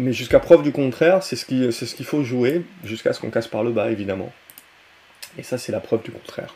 Mais 0.00 0.12
jusqu'à 0.12 0.40
preuve 0.40 0.62
du 0.62 0.72
contraire, 0.72 1.22
c'est 1.22 1.36
ce 1.36 1.44
qu'il 1.44 1.72
ce 1.72 2.02
faut 2.02 2.24
jouer, 2.24 2.62
jusqu'à 2.84 3.12
ce 3.12 3.20
qu'on 3.20 3.30
casse 3.30 3.46
par 3.46 3.62
le 3.62 3.70
bas, 3.70 3.90
évidemment. 3.90 4.32
Et 5.38 5.42
ça, 5.42 5.58
c'est 5.58 5.72
la 5.72 5.80
preuve 5.80 6.02
du 6.02 6.10
contraire. 6.10 6.54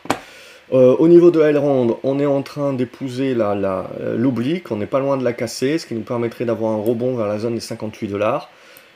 Euh, 0.71 0.95
au 0.97 1.07
niveau 1.07 1.31
de 1.31 1.41
Elrond, 1.41 1.99
on 2.03 2.19
est 2.19 2.25
en 2.25 2.43
train 2.43 2.73
d'épouser 2.73 3.33
l'oblique, 3.35 4.71
on 4.71 4.75
n'est 4.75 4.85
pas 4.85 4.99
loin 4.99 5.17
de 5.17 5.23
la 5.23 5.33
casser, 5.33 5.79
ce 5.79 5.87
qui 5.87 5.95
nous 5.95 6.01
permettrait 6.01 6.45
d'avoir 6.45 6.73
un 6.73 6.81
rebond 6.81 7.15
vers 7.15 7.27
la 7.27 7.39
zone 7.39 7.55
des 7.55 7.61
58 7.61 8.07
dollars. 8.07 8.49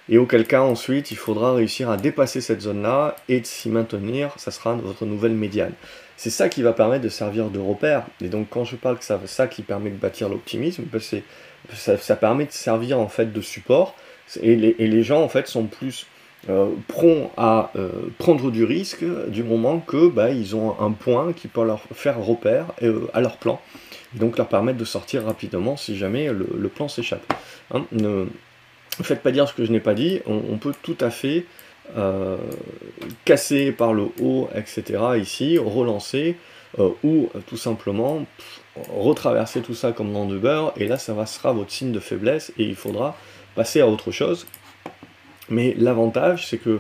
Et 0.10 0.18
auquel 0.18 0.46
cas, 0.46 0.62
ensuite, 0.62 1.12
il 1.12 1.18
faudra 1.18 1.54
réussir 1.54 1.90
à 1.90 1.96
dépasser 1.96 2.42
cette 2.42 2.62
zone-là 2.62 3.16
et 3.30 3.40
de 3.40 3.46
s'y 3.46 3.70
maintenir, 3.70 4.34
ça 4.38 4.52
sera 4.52 4.74
votre 4.76 5.06
nouvelle 5.06 5.34
médiane. 5.34 5.72
C'est 6.18 6.30
ça 6.30 6.50
qui 6.50 6.62
va 6.62 6.74
permettre 6.74 7.04
de 7.04 7.10
servir 7.10 7.50
de 7.50 7.60
repère. 7.60 8.04
Et 8.22 8.28
donc, 8.28 8.48
quand 8.50 8.66
je 8.66 8.76
parle 8.76 9.00
que 9.00 9.06
c'est 9.06 9.28
ça 9.28 9.48
qui 9.48 9.62
permet 9.62 9.90
de 9.90 9.96
bâtir 9.96 10.30
l'optimisme, 10.30 10.84
ben, 10.84 11.02
ça 11.74 12.16
permet 12.18 12.46
de 12.46 12.52
servir 12.52 13.00
en 13.00 13.08
fait 13.08 13.32
de 13.32 13.42
support 13.42 13.96
et 14.42 14.56
les, 14.56 15.04
gens, 15.04 15.22
en 15.22 15.30
fait, 15.30 15.48
sont 15.48 15.66
plus 15.66 16.08
euh, 16.50 16.72
à 17.38 17.72
euh, 17.78 17.90
prendre 18.18 18.52
du 18.52 18.66
risque 18.66 19.06
du 19.30 19.44
moment 19.44 19.80
que 19.80 20.10
bah, 20.10 20.32
ils 20.32 20.58
ont 20.58 20.76
un 20.82 20.92
point 20.92 21.32
qui 21.32 21.48
peut 21.48 21.64
leur 21.64 21.84
faire 21.94 22.20
repère 22.20 22.66
euh, 22.82 23.08
à 23.14 23.22
leur 23.22 23.38
plan. 23.38 23.62
Et 24.14 24.20
donc 24.20 24.38
leur 24.38 24.50
permettre 24.50 24.78
de 24.78 24.86
sortir 24.86 25.24
rapidement 25.24 25.78
si 25.78 25.96
jamais 25.98 26.30
le, 26.32 26.68
plan 26.68 26.90
s'échappe. 26.90 27.34
Hein, 27.74 27.86
ne 27.92 28.26
faites 29.02 29.22
pas 29.22 29.32
dire 29.32 29.48
ce 29.48 29.54
que 29.54 29.64
je 29.64 29.72
n'ai 29.72 29.80
pas 29.80 29.94
dit, 29.94 30.20
on, 30.26 30.58
peut 30.58 30.74
tout 30.84 30.98
à 31.00 31.10
fait 31.10 31.46
casser 33.26 33.72
par 33.72 33.94
le 33.94 34.10
haut, 34.22 34.50
etc. 34.54 35.02
ici, 35.20 35.58
relancer, 35.58 36.36
ou 37.04 37.30
tout 37.48 37.58
simplement 37.58 38.24
retraverser 38.96 39.62
tout 39.62 39.74
ça 39.74 39.94
comme 39.94 40.14
dans 40.14 40.26
du 40.26 40.38
beurre, 40.38 40.74
et 40.78 40.88
là 40.88 41.00
ça 41.00 41.26
sera 41.26 41.54
votre 41.54 41.72
signe 41.72 41.92
de 41.92 42.00
faiblesse, 42.00 42.54
et 42.60 42.66
il 42.66 42.76
faudra 42.76 43.16
passer 43.56 43.82
à 43.82 43.88
autre 43.88 44.12
chose. 44.12 44.48
Mais 45.50 45.76
l'avantage, 45.78 46.48
c'est 46.48 46.58
que 46.58 46.80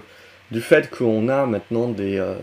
du 0.51 0.61
fait 0.61 0.89
qu'on 0.89 1.29
a 1.29 1.45
maintenant 1.45 1.87
des, 1.87 2.17
euh, 2.17 2.35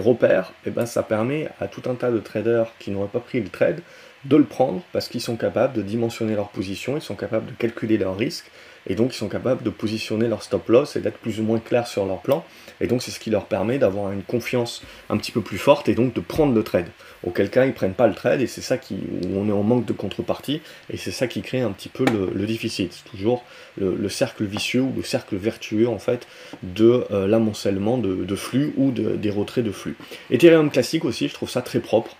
repères, 0.00 0.52
eh 0.66 0.70
ben, 0.70 0.86
ça 0.86 1.02
permet 1.02 1.48
à 1.60 1.68
tout 1.68 1.82
un 1.88 1.94
tas 1.94 2.10
de 2.10 2.18
traders 2.18 2.72
qui 2.78 2.90
n'auraient 2.90 3.08
pas 3.08 3.20
pris 3.20 3.40
le 3.40 3.48
trade 3.48 3.80
de 4.24 4.36
le 4.36 4.44
prendre 4.44 4.82
parce 4.92 5.08
qu'ils 5.08 5.20
sont 5.20 5.36
capables 5.36 5.74
de 5.74 5.82
dimensionner 5.82 6.34
leur 6.34 6.48
position, 6.48 6.96
ils 6.96 7.02
sont 7.02 7.14
capables 7.14 7.46
de 7.46 7.52
calculer 7.52 7.96
leurs 7.96 8.16
risques, 8.16 8.50
et 8.88 8.94
donc 8.94 9.14
ils 9.14 9.18
sont 9.18 9.28
capables 9.28 9.62
de 9.62 9.70
positionner 9.70 10.28
leur 10.28 10.42
stop 10.42 10.68
loss 10.68 10.96
et 10.96 11.00
d'être 11.00 11.18
plus 11.18 11.40
ou 11.40 11.42
moins 11.42 11.58
clairs 11.58 11.86
sur 11.86 12.06
leur 12.06 12.20
plan. 12.20 12.44
Et 12.80 12.86
donc 12.86 13.02
c'est 13.02 13.10
ce 13.10 13.20
qui 13.20 13.30
leur 13.30 13.46
permet 13.46 13.78
d'avoir 13.78 14.12
une 14.12 14.22
confiance 14.22 14.82
un 15.10 15.16
petit 15.16 15.32
peu 15.32 15.40
plus 15.40 15.58
forte 15.58 15.88
et 15.88 15.94
donc 15.94 16.14
de 16.14 16.20
prendre 16.20 16.54
le 16.54 16.62
trade. 16.62 16.86
Auquel 17.24 17.50
cas 17.50 17.66
ils 17.66 17.72
prennent 17.72 17.94
pas 17.94 18.06
le 18.06 18.14
trade 18.14 18.40
et 18.40 18.46
c'est 18.46 18.60
ça 18.60 18.78
qui, 18.78 18.94
où 18.94 19.36
on 19.36 19.48
est 19.48 19.52
en 19.52 19.62
manque 19.62 19.84
de 19.84 19.92
contrepartie 19.92 20.60
et 20.90 20.96
c'est 20.96 21.10
ça 21.10 21.26
qui 21.26 21.42
crée 21.42 21.60
un 21.60 21.72
petit 21.72 21.88
peu 21.88 22.04
le, 22.04 22.46
déficit. 22.46 22.92
C'est 22.92 23.10
toujours 23.10 23.44
le, 23.76 24.08
cercle 24.08 24.44
vicieux 24.44 24.80
ou 24.80 24.92
le 24.96 25.02
cercle 25.02 25.36
vertueux 25.36 25.88
en 25.88 25.98
fait 25.98 26.26
de 26.62 27.04
euh, 27.10 27.26
l'amoncellement 27.26 27.98
de, 27.98 28.36
flux 28.36 28.72
ou 28.76 28.90
des 28.92 29.30
retraits 29.30 29.64
de 29.64 29.72
flux. 29.72 29.96
Ethereum 30.30 30.70
classique 30.70 31.04
aussi, 31.04 31.28
je 31.28 31.34
trouve 31.34 31.50
ça 31.50 31.62
très 31.62 31.80
propre. 31.80 32.16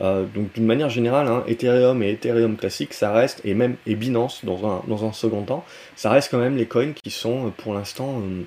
Euh, 0.00 0.24
donc 0.34 0.52
d'une 0.54 0.66
manière 0.66 0.88
générale, 0.88 1.28
hein, 1.28 1.44
Ethereum 1.46 2.02
et 2.02 2.10
Ethereum 2.12 2.56
classique, 2.56 2.94
ça 2.94 3.12
reste, 3.12 3.40
et 3.44 3.54
même 3.54 3.76
et 3.86 3.94
Binance 3.94 4.44
dans 4.44 4.66
un, 4.66 4.82
dans 4.88 5.04
un 5.04 5.12
second 5.12 5.42
temps, 5.42 5.64
ça 5.96 6.10
reste 6.10 6.30
quand 6.30 6.38
même 6.38 6.56
les 6.56 6.66
coins 6.66 6.92
qui 6.92 7.10
sont 7.10 7.46
euh, 7.46 7.50
pour 7.50 7.74
l'instant 7.74 8.20
euh, 8.20 8.42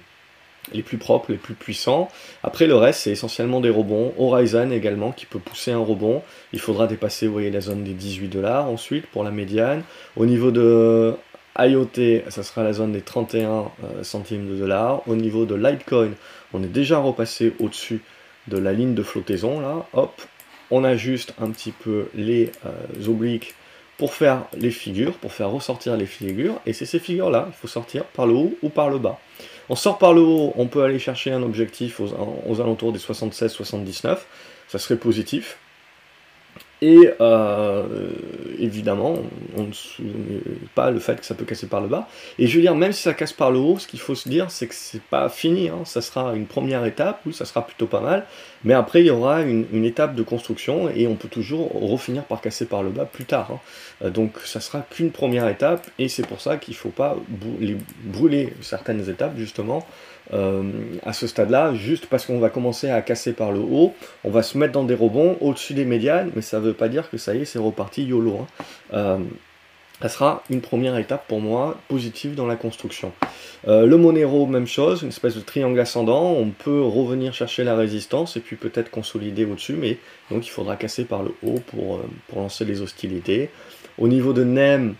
les 0.74 0.81
plus 0.81 0.98
propres, 0.98 1.31
les 1.31 1.38
plus 1.38 1.53
puissants. 1.53 2.10
Après 2.41 2.67
le 2.67 2.75
reste, 2.75 3.01
c'est 3.01 3.12
essentiellement 3.12 3.62
des 3.62 3.69
rebonds. 3.69 4.13
Horizon 4.17 4.72
également 4.72 5.12
qui 5.12 5.25
peut 5.25 5.39
pousser 5.39 5.72
un 5.72 5.79
rebond. 5.79 6.22
Il 6.53 6.60
faudra 6.60 6.88
dépasser, 6.88 7.27
vous 7.27 7.33
voyez, 7.33 7.51
la 7.51 7.62
zone 7.62 7.83
des 7.83 7.93
18 7.93 8.29
dollars 8.29 8.69
ensuite 8.69 9.05
pour 9.07 9.24
la 9.24 9.31
médiane. 9.31 9.83
Au 10.15 10.25
niveau 10.25 10.51
de 10.51 11.15
IoT, 11.60 12.29
ça 12.29 12.43
sera 12.43 12.63
la 12.63 12.74
zone 12.74 12.93
des 12.93 13.01
31 13.01 13.50
euh, 13.50 14.03
centimes 14.03 14.50
de 14.50 14.55
dollars. 14.55 15.07
Au 15.07 15.15
niveau 15.15 15.45
de 15.45 15.55
Litecoin, 15.55 16.12
on 16.53 16.63
est 16.63 16.67
déjà 16.67 16.98
repassé 16.98 17.53
au-dessus 17.60 18.01
de 18.48 18.57
la 18.57 18.74
ligne 18.74 18.93
de 18.93 19.03
flottaison, 19.03 19.62
là. 19.62 19.86
Hop, 19.93 20.22
on 20.72 20.84
ajuste 20.84 21.34
un 21.39 21.50
petit 21.51 21.72
peu 21.72 22.08
les 22.15 22.51
euh, 22.65 23.08
obliques 23.08 23.53
pour 23.98 24.13
faire 24.13 24.43
les 24.58 24.72
figures, 24.72 25.13
pour 25.13 25.32
faire 25.32 25.50
ressortir 25.50 25.96
les 25.98 26.05
figures. 26.05 26.60
Et 26.65 26.74
c'est 26.74 26.86
ces 26.86 27.00
figures-là, 27.00 27.46
il 27.50 27.53
faut 27.53 27.67
sortir 27.67 28.05
par 28.05 28.25
le 28.25 28.34
haut 28.34 28.58
ou 28.62 28.70
par 28.70 28.89
le 28.89 28.98
bas. 28.98 29.20
On 29.70 29.75
sort 29.75 29.98
par 29.98 30.13
le 30.13 30.22
haut, 30.22 30.53
on 30.58 30.67
peut 30.67 30.84
aller 30.84 31.00
chercher 31.00 31.32
un 31.32 31.43
objectif 31.43 32.00
aux, 32.00 32.10
aux 32.48 32.62
alentours 32.62 32.91
des 32.91 33.00
76-79. 33.00 34.17
Ça 34.67 34.79
serait 34.79 34.98
positif. 34.98 35.58
Et 36.83 37.09
euh, 37.21 38.11
évidemment, 38.59 39.15
on 39.55 39.63
ne 39.63 39.71
soumet 39.71 40.41
pas 40.75 40.91
le 40.91 40.99
fait 40.99 41.17
que 41.17 41.25
ça 41.25 41.33
peut 41.33 41.45
casser 41.45 41.67
par 41.67 41.79
le 41.79 41.87
bas. 41.87 42.09
Et 42.37 42.45
je 42.45 42.57
veux 42.57 42.61
dire, 42.61 42.75
même 42.75 42.91
si 42.91 43.03
ça 43.03 43.13
casse 43.13 43.31
par 43.31 43.51
le 43.51 43.59
haut, 43.59 43.79
ce 43.79 43.87
qu'il 43.87 44.01
faut 44.01 44.15
se 44.15 44.27
dire, 44.27 44.51
c'est 44.51 44.67
que 44.67 44.75
c'est 44.75 45.01
pas 45.01 45.29
fini. 45.29 45.69
Hein. 45.69 45.83
Ça 45.85 46.01
sera 46.01 46.35
une 46.35 46.45
première 46.45 46.83
étape, 46.83 47.21
où 47.25 47.31
ça 47.31 47.45
sera 47.45 47.65
plutôt 47.65 47.87
pas 47.87 48.01
mal. 48.01 48.25
Mais 48.65 48.73
après, 48.73 48.99
il 48.99 49.05
y 49.05 49.11
aura 49.11 49.43
une, 49.43 49.85
étape 49.85 50.13
de 50.13 50.23
construction 50.23 50.89
et 50.89 51.07
on 51.07 51.15
peut 51.15 51.29
toujours 51.29 51.71
refinir 51.71 52.25
par 52.25 52.41
casser 52.41 52.65
par 52.65 52.83
le 52.83 52.89
bas 52.89 53.05
plus 53.05 53.23
tard. 53.23 53.51
Hein. 53.53 53.59
Euh, 54.03 54.09
donc, 54.09 54.37
ça 54.43 54.59
sera 54.59 54.81
qu'une 54.81 55.11
première 55.11 55.47
étape 55.47 55.89
et 55.99 56.09
c'est 56.09 56.27
pour 56.27 56.41
ça 56.41 56.57
qu'il 56.57 56.73
ne 56.73 56.79
faut 56.79 56.89
pas 56.89 57.15
brûler 58.03 58.53
certaines 58.59 59.09
étapes, 59.09 59.37
justement, 59.37 59.87
euh, 60.32 60.63
à 61.03 61.12
ce 61.12 61.27
stade-là, 61.27 61.74
juste 61.74 62.06
parce 62.06 62.25
qu'on 62.25 62.39
va 62.39 62.50
commencer 62.50 62.89
à 62.89 63.01
casser 63.01 63.34
par 63.34 63.51
le 63.51 63.60
haut, 63.60 63.94
on 64.24 64.30
va 64.30 64.42
se 64.42 64.58
mettre 64.58 64.74
dans 64.74 64.86
des 64.86 64.96
rebonds 64.96 65.38
au-dessus 65.42 65.74
des 65.74 65.86
médianes, 65.86 66.32
mais 66.36 66.42
ça 66.42 66.60
ne 66.60 66.65
veut 66.65 66.74
pas 66.74 66.88
dire 66.88 67.10
que 67.10 67.18
ça 67.18 67.36
y 67.36 67.42
est, 67.42 67.46
c'est 67.46 67.60
reparti 67.60 68.06
YOLO. 68.06 68.39
Hein. 68.42 68.48
Euh, 68.94 69.18
ça 70.01 70.10
sera 70.10 70.44
une 70.50 70.62
première 70.62 70.98
étape 70.98 71.27
pour 71.27 71.39
moi 71.39 71.80
positive 71.88 72.36
dans 72.36 72.48
la 72.48 72.56
construction. 72.56 73.12
Euh, 73.68 73.86
le 73.86 73.98
Monero, 73.98 74.46
même 74.48 74.68
chose, 74.68 75.01
une 75.01 75.10
espèce 75.10 75.36
de 75.36 75.39
triangle 75.42 75.80
ascendant, 75.80 76.32
on 76.32 76.50
peut 76.50 76.82
revenir 76.82 77.34
chercher 77.34 77.63
la 77.63 77.75
résistance 77.75 78.36
et 78.36 78.39
puis 78.39 78.56
peut-être 78.56 78.92
consolider 78.92 79.46
au-dessus, 79.46 79.75
mais 79.75 79.98
donc 80.32 80.46
il 80.46 80.50
faudra 80.50 80.75
casser 80.75 81.06
par 81.06 81.24
le 81.24 81.34
haut 81.46 81.60
pour, 81.68 82.01
pour 82.27 82.39
lancer 82.39 82.65
les 82.65 82.82
hostilités. 82.82 83.50
Au 83.98 84.08
niveau 84.08 84.34
de 84.34 84.44
NEM, 84.44 84.96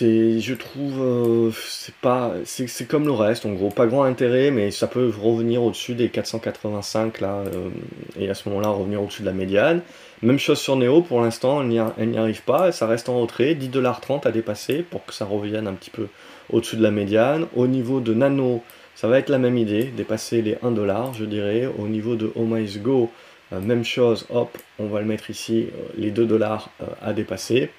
je 0.00 0.54
trouve, 0.54 1.00
euh, 1.00 1.50
c'est 1.66 1.94
pas, 1.96 2.32
c'est 2.44 2.88
comme 2.88 3.04
le 3.04 3.12
reste, 3.12 3.46
en 3.46 3.52
gros, 3.52 3.68
pas 3.70 3.86
grand 3.86 4.04
intérêt, 4.04 4.50
mais 4.50 4.70
ça 4.70 4.86
peut 4.86 5.12
revenir 5.20 5.62
au-dessus 5.62 5.94
des 5.94 6.08
485 6.08 7.20
là, 7.20 7.44
euh, 7.46 7.70
et 8.18 8.28
à 8.30 8.34
ce 8.34 8.48
moment-là 8.48 8.68
revenir 8.68 9.02
au-dessus 9.02 9.22
de 9.22 9.26
la 9.26 9.32
médiane. 9.32 9.82
Même 10.22 10.38
chose 10.38 10.58
sur 10.58 10.76
Neo, 10.76 11.02
pour 11.02 11.20
l'instant, 11.20 11.62
elle 11.62 12.08
n'y 12.08 12.18
arrive 12.18 12.42
pas, 12.42 12.72
ça 12.72 12.86
reste 12.86 13.08
en 13.08 13.20
retrait, 13.20 13.54
10,30$ 13.54 14.26
à 14.26 14.30
dépasser 14.30 14.82
pour 14.82 15.04
que 15.04 15.14
ça 15.14 15.24
revienne 15.24 15.66
un 15.66 15.74
petit 15.74 15.90
peu 15.90 16.08
au-dessus 16.50 16.76
de 16.76 16.82
la 16.82 16.90
médiane. 16.90 17.46
Au 17.54 17.66
niveau 17.66 18.00
de 18.00 18.12
Nano, 18.14 18.62
ça 18.94 19.08
va 19.08 19.18
être 19.18 19.28
la 19.28 19.38
même 19.38 19.56
idée, 19.56 19.84
dépasser 19.84 20.42
les 20.42 20.54
1$, 20.56 21.14
je 21.18 21.24
dirais. 21.24 21.68
Au 21.78 21.88
niveau 21.88 22.16
de 22.16 22.30
Oh 22.34 22.46
Go, 22.82 23.10
euh, 23.52 23.60
même 23.60 23.84
chose, 23.84 24.26
hop, 24.30 24.56
on 24.78 24.86
va 24.86 25.00
le 25.00 25.06
mettre 25.06 25.30
ici, 25.30 25.66
les 25.96 26.10
2$ 26.10 26.68
à 27.02 27.12
dépasser. 27.12 27.70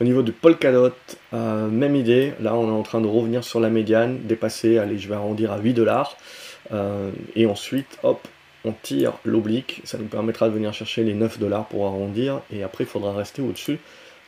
Au 0.00 0.04
niveau 0.04 0.22
du 0.22 0.32
Polkadot, 0.32 0.92
euh, 1.32 1.68
même 1.68 1.96
idée. 1.96 2.34
Là, 2.40 2.54
on 2.54 2.68
est 2.68 2.72
en 2.72 2.82
train 2.82 3.00
de 3.00 3.06
revenir 3.06 3.44
sur 3.44 3.60
la 3.60 3.70
médiane, 3.70 4.20
dépasser, 4.24 4.78
allez, 4.78 4.98
je 4.98 5.08
vais 5.08 5.14
arrondir 5.14 5.52
à 5.52 5.58
8 5.58 5.72
dollars. 5.72 6.16
Euh, 6.72 7.10
et 7.34 7.46
ensuite, 7.46 7.98
hop, 8.02 8.26
on 8.64 8.72
tire 8.72 9.14
l'oblique. 9.24 9.80
Ça 9.84 9.96
nous 9.96 10.06
permettra 10.06 10.48
de 10.48 10.54
venir 10.54 10.74
chercher 10.74 11.02
les 11.02 11.14
9 11.14 11.38
dollars 11.38 11.66
pour 11.66 11.86
arrondir. 11.86 12.42
Et 12.52 12.62
après, 12.62 12.84
il 12.84 12.88
faudra 12.88 13.14
rester 13.14 13.40
au-dessus 13.40 13.78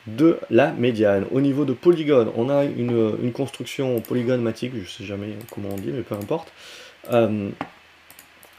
de 0.06 0.38
la 0.48 0.72
médiane. 0.72 1.26
Au 1.32 1.40
niveau 1.42 1.66
de 1.66 1.74
polygone, 1.74 2.30
on 2.36 2.48
a 2.48 2.64
une, 2.64 3.32
construction 3.32 4.00
polygonmatique, 4.00 4.72
je 4.74 4.80
ne 4.80 4.86
sais 4.86 5.04
jamais 5.04 5.34
comment 5.52 5.68
on 5.72 5.76
dit, 5.76 5.90
mais 5.92 6.00
peu 6.00 6.14
importe. 6.14 6.50
Euh, 7.12 7.50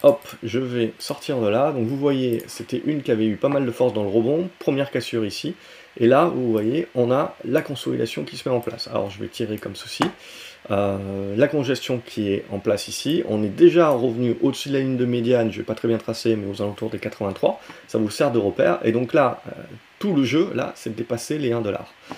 hop, 0.03 0.27
je 0.43 0.59
vais 0.59 0.93
sortir 0.99 1.39
de 1.39 1.47
là. 1.47 1.71
Donc 1.71 1.87
vous 1.87 1.97
voyez, 1.97 2.43
c'était 2.47 2.81
une 2.85 3.01
qui 3.01 3.11
avait 3.11 3.25
eu 3.25 3.35
pas 3.35 3.49
mal 3.49 3.65
de 3.65 3.71
force 3.71 3.93
dans 3.93 4.03
le 4.03 4.09
rebond. 4.09 4.49
Première 4.59 4.91
cassure 4.91 5.25
ici. 5.25 5.55
Et 5.97 6.07
là, 6.07 6.25
vous 6.25 6.51
voyez, 6.51 6.87
on 6.95 7.11
a 7.11 7.35
la 7.45 7.61
consolidation 7.61 8.23
qui 8.23 8.37
se 8.37 8.47
met 8.47 8.55
en 8.55 8.61
place. 8.61 8.87
Alors 8.87 9.09
je 9.09 9.19
vais 9.19 9.27
tirer 9.27 9.57
comme 9.57 9.75
ceci. 9.75 10.03
Euh, 10.71 11.35
la 11.35 11.47
congestion 11.47 12.01
qui 12.05 12.31
est 12.31 12.45
en 12.51 12.59
place 12.59 12.87
ici, 12.87 13.23
on 13.27 13.43
est 13.43 13.49
déjà 13.49 13.89
revenu 13.89 14.35
au-dessus 14.41 14.69
de 14.69 14.75
la 14.75 14.81
ligne 14.81 14.97
de 14.97 15.05
médiane, 15.05 15.51
je 15.51 15.57
ne 15.57 15.61
vais 15.61 15.65
pas 15.65 15.73
très 15.73 15.87
bien 15.87 15.97
tracer, 15.97 16.35
mais 16.35 16.45
aux 16.47 16.61
alentours 16.61 16.89
des 16.89 16.99
83, 16.99 17.59
ça 17.87 17.97
vous 17.97 18.09
sert 18.09 18.31
de 18.31 18.39
repère, 18.39 18.79
et 18.83 18.91
donc 18.91 19.13
là, 19.13 19.41
euh, 19.47 19.51
tout 19.97 20.13
le 20.13 20.23
jeu, 20.23 20.49
là, 20.53 20.73
c'est 20.75 20.91
de 20.91 20.95
dépasser 20.95 21.37
les 21.37 21.53
1 21.53 21.61
dollar 21.61 21.91
euh, 22.11 22.13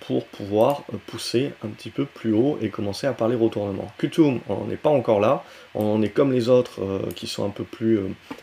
pour 0.00 0.26
pouvoir 0.26 0.84
pousser 1.06 1.52
un 1.64 1.68
petit 1.68 1.90
peu 1.90 2.04
plus 2.04 2.32
haut 2.32 2.58
et 2.60 2.68
commencer 2.68 3.06
à 3.06 3.12
parler 3.12 3.36
retournement. 3.36 3.90
Qtum, 3.98 4.40
on 4.48 4.64
n'est 4.66 4.76
pas 4.76 4.90
encore 4.90 5.20
là, 5.20 5.44
on 5.74 6.02
est 6.02 6.08
comme 6.08 6.32
les 6.32 6.48
autres 6.48 6.80
qui 7.14 7.26
sont 7.26 7.44
un 7.44 7.50
peu 7.50 7.64
plus 7.64 8.00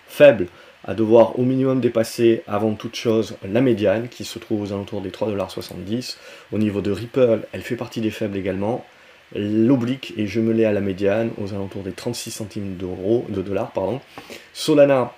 faibles, 0.08 0.48
à 0.86 0.94
devoir 0.94 1.38
au 1.38 1.44
minimum 1.44 1.82
dépasser 1.82 2.44
avant 2.48 2.74
toute 2.74 2.96
chose 2.96 3.36
la 3.44 3.60
médiane 3.60 4.08
qui 4.08 4.24
se 4.24 4.40
trouve 4.40 4.62
aux 4.62 4.72
alentours 4.72 5.02
des 5.02 5.10
3,70$. 5.10 6.16
Au 6.54 6.58
niveau 6.58 6.80
de 6.80 6.92
Ripple, 6.92 7.42
elle 7.52 7.62
fait 7.62 7.76
partie 7.76 8.00
des 8.00 8.12
faibles 8.12 8.38
également. 8.38 8.86
L'oblique 9.36 10.14
est 10.18 10.28
jumelée 10.28 10.64
à 10.64 10.72
la 10.72 10.80
médiane 10.80 11.32
aux 11.44 11.54
alentours 11.54 11.84
des 11.84 11.92
36 11.92 12.32
centimes 12.32 12.78
d'euros, 12.78 13.26
de 13.28 13.42
dollars. 13.42 13.72
Pardon. 13.72 14.00
Solana, 14.54 15.12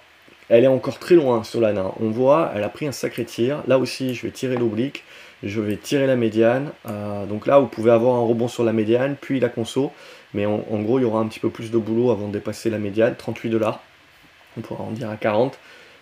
elle 0.47 0.63
est 0.63 0.67
encore 0.67 0.97
très 0.97 1.13
loin, 1.13 1.43
Solana. 1.43 1.91
On 1.99 2.09
voit, 2.09 2.51
elle 2.55 2.63
a 2.63 2.69
pris 2.69 2.87
un 2.87 2.91
sacré 2.91 3.23
tir. 3.23 3.61
Là 3.67 3.77
aussi, 3.77 4.15
je 4.15 4.23
vais 4.23 4.31
tirer 4.31 4.55
l'oblique, 4.55 5.03
je 5.43 5.61
vais 5.61 5.77
tirer 5.77 6.07
la 6.07 6.15
médiane. 6.15 6.71
Euh, 6.87 7.25
donc 7.25 7.47
là, 7.47 7.59
vous 7.59 7.67
pouvez 7.67 7.91
avoir 7.91 8.15
un 8.15 8.25
rebond 8.25 8.47
sur 8.47 8.63
la 8.63 8.73
médiane, 8.73 9.15
puis 9.19 9.39
la 9.39 9.49
conso. 9.49 9.91
Mais 10.33 10.45
en, 10.45 10.59
gros, 10.81 10.99
il 10.99 11.03
y 11.03 11.05
aura 11.05 11.19
un 11.19 11.27
petit 11.27 11.39
peu 11.39 11.49
plus 11.49 11.71
de 11.71 11.77
boulot 11.77 12.11
avant 12.11 12.27
de 12.27 12.33
dépasser 12.33 12.69
la 12.69 12.77
médiane, 12.77 13.15
38 13.15 13.49
dollars 13.49 13.81
on 14.57 14.61
pourra 14.61 14.83
en 14.83 14.91
dire 14.91 15.09
à 15.09 15.15
40, 15.15 15.57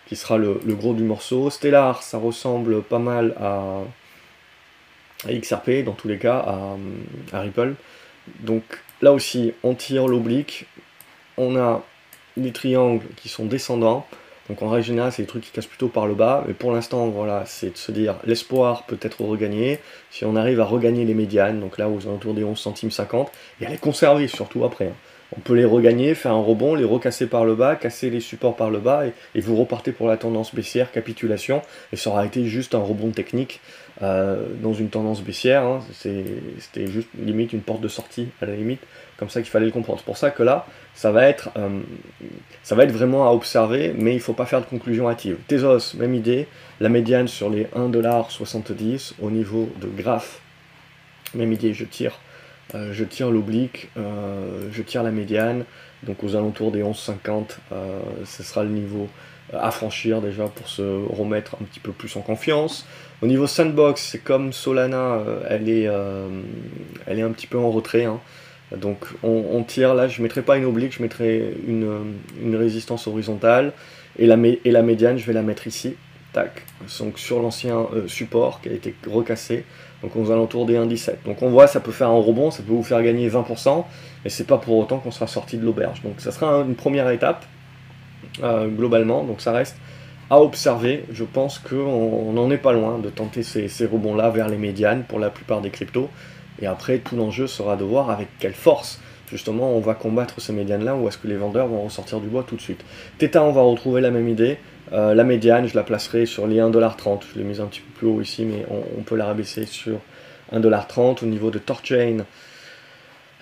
qui 0.06 0.16
sera 0.16 0.38
le, 0.38 0.60
gros 0.66 0.94
du 0.94 1.04
morceau. 1.04 1.50
Stellar, 1.50 2.02
ça 2.02 2.18
ressemble 2.18 2.82
pas 2.82 2.98
mal 2.98 3.34
à, 3.40 3.82
XRP, 5.26 5.84
dans 5.84 5.92
tous 5.92 6.08
les 6.08 6.18
cas, 6.18 6.76
à, 7.32 7.40
Ripple. 7.40 7.74
Donc 8.40 8.62
là 9.02 9.12
aussi, 9.12 9.52
on 9.62 9.74
tire 9.74 10.06
l'oblique, 10.06 10.66
on 11.36 11.56
a 11.56 11.82
des 12.36 12.52
triangles 12.52 13.04
qui 13.16 13.28
sont 13.28 13.46
descendants, 13.46 14.06
donc 14.48 14.62
en 14.62 14.68
règle 14.68 14.86
générale, 14.86 15.12
c'est 15.12 15.22
des 15.22 15.28
trucs 15.28 15.44
qui 15.44 15.50
cassent 15.50 15.66
plutôt 15.66 15.88
par 15.88 16.06
le 16.06 16.14
bas, 16.14 16.44
mais 16.46 16.54
pour 16.54 16.72
l'instant, 16.72 17.08
voilà, 17.08 17.44
c'est 17.46 17.70
de 17.70 17.76
se 17.76 17.92
dire, 17.92 18.16
l'espoir 18.24 18.84
peut 18.86 18.98
être 19.02 19.20
regagné, 19.20 19.80
si 20.10 20.24
on 20.24 20.36
arrive 20.36 20.60
à 20.60 20.64
regagner 20.64 21.04
les 21.04 21.14
médianes, 21.14 21.60
donc 21.60 21.76
là 21.78 21.88
aux 21.88 22.06
alentours 22.06 22.34
des 22.34 22.44
11 22.44 22.58
centimes 22.58 22.90
50, 22.90 23.30
et 23.60 23.66
à 23.66 23.68
les 23.68 23.76
conserver 23.76 24.26
surtout 24.26 24.64
après. 24.64 24.86
Hein 24.86 24.96
on 25.36 25.40
peut 25.40 25.54
les 25.54 25.64
regagner, 25.64 26.14
faire 26.14 26.32
un 26.32 26.42
rebond, 26.42 26.74
les 26.74 26.84
recasser 26.84 27.26
par 27.26 27.44
le 27.44 27.54
bas, 27.54 27.76
casser 27.76 28.08
les 28.08 28.20
supports 28.20 28.56
par 28.56 28.70
le 28.70 28.78
bas, 28.78 29.04
et, 29.34 29.40
vous 29.40 29.56
repartez 29.56 29.92
pour 29.92 30.08
la 30.08 30.16
tendance 30.16 30.54
baissière, 30.54 30.90
capitulation, 30.90 31.62
et 31.92 31.96
ça 31.96 32.10
aura 32.10 32.24
été 32.24 32.44
juste 32.46 32.74
un 32.74 32.80
rebond 32.80 33.10
technique 33.10 33.60
euh, 34.02 34.46
dans 34.62 34.72
une 34.72 34.88
tendance 34.88 35.22
baissière, 35.22 35.64
hein. 35.64 35.80
c'était 35.92 36.86
juste 36.86 37.08
limite 37.18 37.52
une 37.52 37.60
porte 37.60 37.80
de 37.80 37.88
sortie, 37.88 38.28
à 38.40 38.46
la 38.46 38.56
limite, 38.56 38.80
comme 39.18 39.28
ça 39.28 39.42
qu'il 39.42 39.50
fallait 39.50 39.66
le 39.66 39.72
comprendre. 39.72 39.98
C'est 39.98 40.06
pour 40.06 40.16
ça 40.16 40.30
que 40.30 40.42
là, 40.42 40.66
ça 40.94 41.12
va 41.12 41.24
être, 41.26 41.50
euh, 41.58 41.80
vraiment 42.88 43.28
à 43.28 43.32
observer, 43.32 43.92
mais 43.96 44.12
il 44.12 44.16
ne 44.16 44.22
faut 44.22 44.32
pas 44.32 44.46
faire 44.46 44.60
de 44.60 44.66
conclusion 44.66 45.10
hâtive. 45.10 45.36
Tezos, 45.46 45.94
même 45.98 46.14
idée, 46.14 46.46
la 46.80 46.88
médiane 46.88 47.28
sur 47.28 47.50
les 47.50 47.64
1,70$ 47.76 49.12
au 49.20 49.30
niveau 49.30 49.68
de 49.80 49.88
graphe, 49.88 50.40
même 51.34 51.52
idée, 51.52 51.74
je 51.74 51.84
tire 51.84 52.18
je 52.74 53.04
tire 53.04 53.30
l'oblique, 53.30 53.88
euh, 53.96 54.68
je 54.72 54.82
tire 54.82 55.02
la 55.02 55.10
médiane, 55.10 55.64
donc 56.02 56.22
aux 56.22 56.36
alentours 56.36 56.70
des 56.70 56.82
11,50, 56.82 57.58
euh, 57.72 58.00
ce 58.24 58.42
sera 58.42 58.62
le 58.62 58.70
niveau 58.70 59.08
à 59.52 59.70
franchir 59.70 60.20
déjà 60.20 60.46
pour 60.46 60.68
se 60.68 60.82
remettre 60.82 61.56
un 61.60 61.64
petit 61.64 61.80
peu 61.80 61.92
plus 61.92 62.14
en 62.16 62.20
confiance. 62.20 62.86
Au 63.22 63.26
niveau 63.26 63.46
sandbox, 63.46 64.02
c'est 64.02 64.18
comme 64.18 64.52
Solana, 64.52 65.22
elle, 65.48 65.70
est, 65.70 65.88
elle 67.06 67.18
est 67.18 67.22
un 67.22 67.30
petit 67.30 67.46
peu 67.46 67.56
en 67.56 67.70
retrait. 67.70 68.04
Hein. 68.04 68.20
Donc 68.76 69.06
on, 69.22 69.64
tire 69.64 69.94
là, 69.94 70.06
je 70.06 70.18
ne 70.18 70.24
mettrai 70.24 70.42
pas 70.42 70.58
une 70.58 70.66
oblique, 70.66 70.94
je 70.94 71.02
mettrai 71.02 71.54
une, 71.66 72.54
résistance 72.54 73.06
horizontale. 73.06 73.72
Et 74.18 74.26
la, 74.26 74.36
et 74.36 74.70
la 74.70 74.82
médiane, 74.82 75.16
je 75.16 75.24
vais 75.24 75.32
la 75.32 75.42
mettre 75.42 75.66
ici. 75.66 75.96
Tac. 76.34 76.62
Donc 76.98 77.18
sur 77.18 77.40
l'ancien 77.40 77.86
support 78.06 78.60
qui 78.60 78.68
a 78.68 78.72
été 78.72 78.94
recassé 79.06 79.64
donc 80.02 80.14
aux 80.16 80.30
alentours 80.30 80.66
des 80.66 80.76
1,17. 80.76 81.24
Donc 81.24 81.42
on 81.42 81.50
voit, 81.50 81.66
ça 81.66 81.80
peut 81.80 81.92
faire 81.92 82.08
un 82.08 82.20
rebond, 82.20 82.50
ça 82.50 82.62
peut 82.62 82.72
vous 82.72 82.82
faire 82.82 83.02
gagner 83.02 83.28
20%, 83.28 83.84
mais 84.24 84.30
c'est 84.30 84.46
pas 84.46 84.58
pour 84.58 84.76
autant 84.76 84.98
qu'on 84.98 85.10
sera 85.10 85.26
sorti 85.26 85.56
de 85.56 85.64
l'auberge. 85.64 86.02
Donc 86.02 86.14
ça 86.18 86.30
sera 86.30 86.60
une 86.62 86.74
première 86.74 87.10
étape, 87.10 87.44
euh, 88.42 88.68
globalement, 88.68 89.24
donc 89.24 89.40
ça 89.40 89.52
reste 89.52 89.76
à 90.30 90.40
observer. 90.40 91.04
Je 91.10 91.24
pense 91.24 91.58
qu'on 91.58 92.32
n'en 92.32 92.50
est 92.50 92.58
pas 92.58 92.72
loin 92.72 92.98
de 92.98 93.08
tenter 93.08 93.42
ces, 93.42 93.68
ces 93.68 93.86
rebonds-là 93.86 94.30
vers 94.30 94.48
les 94.48 94.58
médianes 94.58 95.04
pour 95.04 95.18
la 95.18 95.30
plupart 95.30 95.60
des 95.60 95.70
cryptos. 95.70 96.08
Et 96.60 96.66
après, 96.66 96.98
tout 96.98 97.16
l'enjeu 97.16 97.46
sera 97.46 97.76
de 97.76 97.84
voir 97.84 98.10
avec 98.10 98.28
quelle 98.38 98.54
force 98.54 99.00
justement 99.30 99.72
on 99.72 99.80
va 99.80 99.94
combattre 99.94 100.40
ces 100.40 100.52
médianes 100.52 100.84
là 100.84 100.96
ou 100.96 101.08
est-ce 101.08 101.18
que 101.18 101.28
les 101.28 101.36
vendeurs 101.36 101.66
vont 101.66 101.82
ressortir 101.82 102.20
du 102.20 102.28
bois 102.28 102.44
tout 102.46 102.56
de 102.56 102.60
suite. 102.60 102.84
Theta 103.18 103.42
on 103.42 103.52
va 103.52 103.62
retrouver 103.62 104.00
la 104.00 104.10
même 104.10 104.28
idée, 104.28 104.58
la 104.92 105.24
médiane, 105.24 105.66
je 105.66 105.74
la 105.74 105.82
placerai 105.82 106.26
sur 106.26 106.46
les 106.46 106.56
1,30$. 106.56 107.20
Je 107.32 107.38
l'ai 107.38 107.44
mise 107.44 107.60
un 107.60 107.66
petit 107.66 107.80
peu 107.80 107.90
plus 107.98 108.06
haut 108.06 108.20
ici, 108.20 108.44
mais 108.44 108.64
on, 108.70 109.02
peut 109.02 109.16
la 109.16 109.26
rabaisser 109.26 109.66
sur 109.66 110.00
1,30$ 110.52 111.22
au 111.22 111.26
niveau 111.26 111.50
de 111.50 111.58
Torchain. 111.58 112.24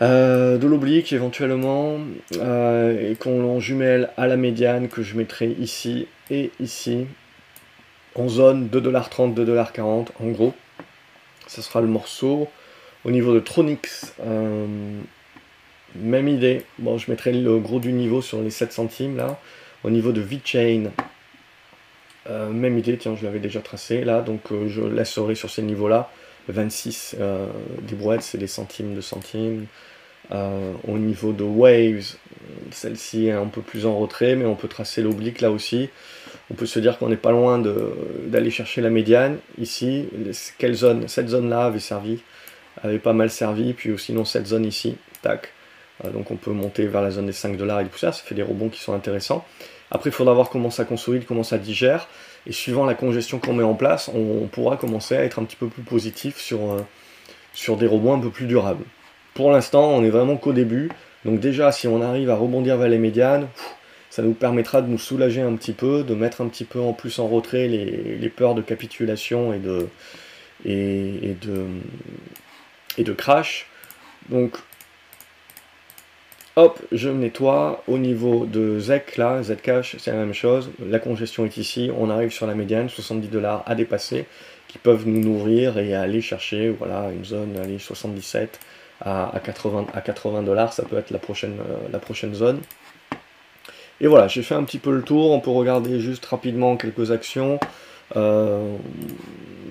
Euh, 0.02 0.58
de 0.58 0.66
l'oblique 0.66 1.12
éventuellement, 1.12 1.98
et 2.32 3.16
qu'on 3.18 3.60
jumelle 3.60 4.10
à 4.16 4.26
la 4.26 4.36
médiane 4.36 4.88
que 4.88 5.02
je 5.02 5.16
mettrai 5.16 5.48
ici 5.58 6.06
et 6.30 6.50
ici, 6.60 7.06
en 8.14 8.28
zone 8.28 8.68
2,30$, 8.68 9.34
2,40$ 9.34 10.06
en 10.20 10.26
gros. 10.28 10.54
Ça 11.46 11.62
sera 11.62 11.80
le 11.80 11.86
morceau. 11.86 12.48
Au 13.04 13.10
niveau 13.10 13.32
de 13.32 13.40
Tronix, 13.40 14.14
euh, 14.24 14.66
même 15.94 16.28
idée. 16.28 16.62
Bon, 16.78 16.98
je 16.98 17.10
mettrai 17.10 17.32
le 17.32 17.58
gros 17.58 17.78
du 17.78 17.92
niveau 17.92 18.20
sur 18.20 18.40
les 18.42 18.50
7 18.50 18.72
centimes 18.72 19.16
là. 19.16 19.38
Au 19.84 19.90
niveau 19.90 20.10
de 20.10 20.20
V-Chain, 20.20 20.90
euh, 22.30 22.50
même 22.50 22.78
idée, 22.78 22.96
tiens, 22.96 23.16
je 23.16 23.24
l'avais 23.24 23.38
déjà 23.38 23.60
tracé 23.60 24.04
là, 24.04 24.20
donc 24.20 24.52
euh, 24.52 24.68
je 24.68 24.82
laisserai 24.82 25.34
sur 25.34 25.50
ces 25.50 25.62
niveaux-là. 25.62 26.10
26 26.48 27.16
des 27.82 27.96
brouettes, 27.96 28.22
c'est 28.22 28.38
des 28.38 28.46
centimes 28.46 28.94
de 28.94 29.00
centimes. 29.00 29.66
au 30.30 30.96
niveau 30.96 31.32
de 31.32 31.42
Waves, 31.42 32.14
celle-ci 32.70 33.26
est 33.26 33.32
un 33.32 33.46
peu 33.46 33.62
plus 33.62 33.84
en 33.84 33.98
retrait, 33.98 34.36
mais 34.36 34.44
on 34.44 34.54
peut 34.54 34.68
tracer 34.68 35.02
l'oblique 35.02 35.40
là 35.40 35.50
aussi. 35.50 35.90
On 36.52 36.54
peut 36.54 36.66
se 36.66 36.78
dire 36.78 36.98
qu'on 36.98 37.08
n'est 37.08 37.16
pas 37.16 37.32
loin 37.32 37.60
d'aller 38.28 38.52
chercher 38.52 38.80
la 38.80 38.90
médiane. 38.90 39.38
Ici, 39.58 40.08
quelle 40.56 40.74
zone? 40.74 41.08
Cette 41.08 41.30
zone-là 41.30 41.64
avait 41.64 41.80
servi 41.80 42.20
avait 42.82 42.98
pas 42.98 43.12
mal 43.12 43.30
servi, 43.30 43.72
puis 43.72 43.98
sinon 43.98 44.24
cette 44.24 44.46
zone 44.46 44.64
ici, 44.64 44.96
tac. 45.22 45.52
Euh, 46.04 46.10
donc 46.10 46.30
on 46.30 46.36
peut 46.36 46.52
monter 46.52 46.86
vers 46.86 47.02
la 47.02 47.10
zone 47.10 47.26
des 47.26 47.32
5 47.32 47.56
dollars 47.56 47.80
et 47.80 47.86
tout 47.86 47.98
ça, 47.98 48.12
ça 48.12 48.22
fait 48.22 48.34
des 48.34 48.42
rebonds 48.42 48.68
qui 48.68 48.80
sont 48.80 48.92
intéressants. 48.92 49.46
Après, 49.90 50.10
il 50.10 50.12
faudra 50.12 50.34
voir 50.34 50.50
comment 50.50 50.70
ça 50.70 50.84
consolide, 50.84 51.24
comment 51.26 51.44
ça 51.44 51.58
digère, 51.58 52.08
et 52.46 52.52
suivant 52.52 52.84
la 52.84 52.94
congestion 52.94 53.38
qu'on 53.38 53.52
met 53.52 53.62
en 53.62 53.74
place, 53.74 54.10
on, 54.12 54.46
pourra 54.46 54.76
commencer 54.76 55.16
à 55.16 55.22
être 55.22 55.38
un 55.38 55.44
petit 55.44 55.56
peu 55.56 55.68
plus 55.68 55.82
positif 55.82 56.38
sur, 56.38 56.72
euh, 56.72 56.80
sur 57.52 57.76
des 57.76 57.86
rebonds 57.86 58.14
un 58.14 58.20
peu 58.20 58.30
plus 58.30 58.46
durables. 58.46 58.84
Pour 59.34 59.52
l'instant, 59.52 59.90
on 59.90 60.02
est 60.02 60.10
vraiment 60.10 60.36
qu'au 60.36 60.52
début, 60.52 60.90
donc 61.24 61.40
déjà, 61.40 61.72
si 61.72 61.86
on 61.86 62.02
arrive 62.02 62.30
à 62.30 62.36
rebondir 62.36 62.76
vers 62.76 62.88
les 62.88 62.98
médianes, 62.98 63.48
ça 64.10 64.22
nous 64.22 64.32
permettra 64.32 64.80
de 64.80 64.88
nous 64.88 64.98
soulager 64.98 65.42
un 65.42 65.54
petit 65.56 65.72
peu, 65.72 66.02
de 66.02 66.14
mettre 66.14 66.40
un 66.40 66.48
petit 66.48 66.64
peu 66.64 66.80
en 66.80 66.92
plus 66.92 67.18
en 67.18 67.28
retrait 67.28 67.68
les, 67.68 68.28
peurs 68.34 68.54
de 68.54 68.62
capitulation 68.62 69.52
et 69.52 69.58
de, 69.58 69.88
et 70.64 71.36
de, 71.42 71.66
et 72.96 73.04
de 73.04 73.12
crash. 73.12 73.66
Donc, 74.30 74.56
hop, 76.56 76.80
je 76.90 77.08
nettoie. 77.08 77.82
Au 77.86 77.98
niveau 77.98 78.46
de 78.46 78.78
ZEC, 78.78 79.16
là, 79.16 79.42
Zcash, 79.42 79.96
c'est 79.98 80.10
la 80.10 80.16
même 80.16 80.34
chose. 80.34 80.70
La 80.84 80.98
congestion 80.98 81.44
est 81.44 81.56
ici. 81.56 81.90
On 81.96 82.10
arrive 82.10 82.32
sur 82.32 82.46
la 82.46 82.54
médiane, 82.54 82.88
70 82.88 83.28
dollars 83.28 83.62
à 83.66 83.74
dépasser, 83.74 84.26
qui 84.68 84.78
peuvent 84.78 85.06
nous 85.06 85.20
nourrir 85.20 85.78
et 85.78 85.94
aller 85.94 86.20
chercher, 86.20 86.70
voilà, 86.70 87.10
une 87.12 87.24
zone, 87.24 87.56
allez, 87.62 87.78
77 87.78 88.58
à, 89.00 89.32
80 89.44 89.86
à 89.94 90.00
80 90.00 90.42
dollars. 90.42 90.72
Ça 90.72 90.82
peut 90.82 90.96
être 90.98 91.10
la 91.10 91.18
prochaine, 91.18 91.58
euh, 91.60 91.88
la 91.92 91.98
prochaine 91.98 92.34
zone. 92.34 92.60
Et 94.00 94.08
voilà, 94.08 94.28
j'ai 94.28 94.42
fait 94.42 94.54
un 94.54 94.64
petit 94.64 94.78
peu 94.78 94.92
le 94.92 95.02
tour. 95.02 95.30
On 95.30 95.40
peut 95.40 95.50
regarder 95.50 96.00
juste 96.00 96.24
rapidement 96.26 96.76
quelques 96.76 97.10
actions. 97.10 97.60
Euh, 98.16 98.76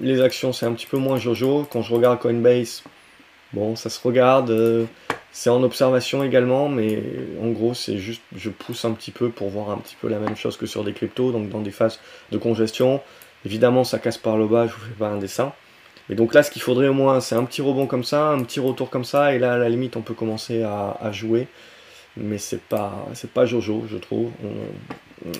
les 0.02 0.22
actions, 0.22 0.54
c'est 0.54 0.66
un 0.66 0.74
petit 0.74 0.88
peu 0.88 0.98
moins 0.98 1.18
jojo. 1.18 1.68
Quand 1.70 1.82
je 1.82 1.94
regarde 1.94 2.20
Coinbase, 2.20 2.84
Bon, 3.56 3.78
ça 3.78 3.90
se 3.90 4.06
regarde, 4.06 4.50
euh, 4.50 4.86
c'est 5.38 5.50
en 5.50 5.62
observation 5.64 6.24
également, 6.24 6.70
mais 6.70 7.04
en 7.44 7.50
gros, 7.50 7.74
c'est 7.74 7.98
juste, 7.98 8.22
je 8.38 8.50
pousse 8.50 8.86
un 8.86 8.94
petit 8.94 9.12
peu 9.12 9.28
pour 9.28 9.50
voir 9.50 9.70
un 9.70 9.78
petit 9.80 9.98
peu 10.00 10.08
la 10.08 10.18
même 10.18 10.38
chose 10.38 10.56
que 10.56 10.66
sur 10.66 10.86
des 10.86 10.94
cryptos, 10.94 11.34
donc 11.34 11.50
dans 11.50 11.60
des 11.60 11.72
phases 11.72 12.00
de 12.32 12.38
congestion. 12.38 13.02
Évidemment, 13.46 13.84
ça 13.84 14.00
casse 14.00 14.18
par 14.18 14.38
le 14.38 14.48
bas, 14.48 14.66
je 14.66 14.72
vous 14.72 14.80
fais 14.80 14.98
pas 14.98 15.10
un 15.10 15.18
dessin. 15.18 15.52
Mais 16.08 16.16
donc 16.16 16.34
là, 16.34 16.42
ce 16.42 16.50
qu'il 16.50 16.62
faudrait 16.62 16.88
au 16.88 16.94
moins, 16.94 17.20
c'est 17.20 17.36
un 17.36 17.44
petit 17.44 17.62
rebond 17.62 17.86
comme 17.86 18.06
ça, 18.06 18.30
un 18.30 18.44
petit 18.44 18.62
retour 18.62 18.90
comme 18.90 19.04
ça, 19.04 19.36
et 19.36 19.40
là, 19.40 19.56
à 19.56 19.58
la 19.58 19.68
limite, 19.68 19.98
on 19.98 20.02
peut 20.02 20.14
commencer 20.14 20.64
à, 20.64 21.12
jouer. 21.12 21.50
Mais 22.16 22.38
c'est 22.38 22.62
pas, 22.62 23.06
pas 23.34 23.46
Jojo, 23.46 23.84
je 23.90 23.98
trouve. 23.98 24.32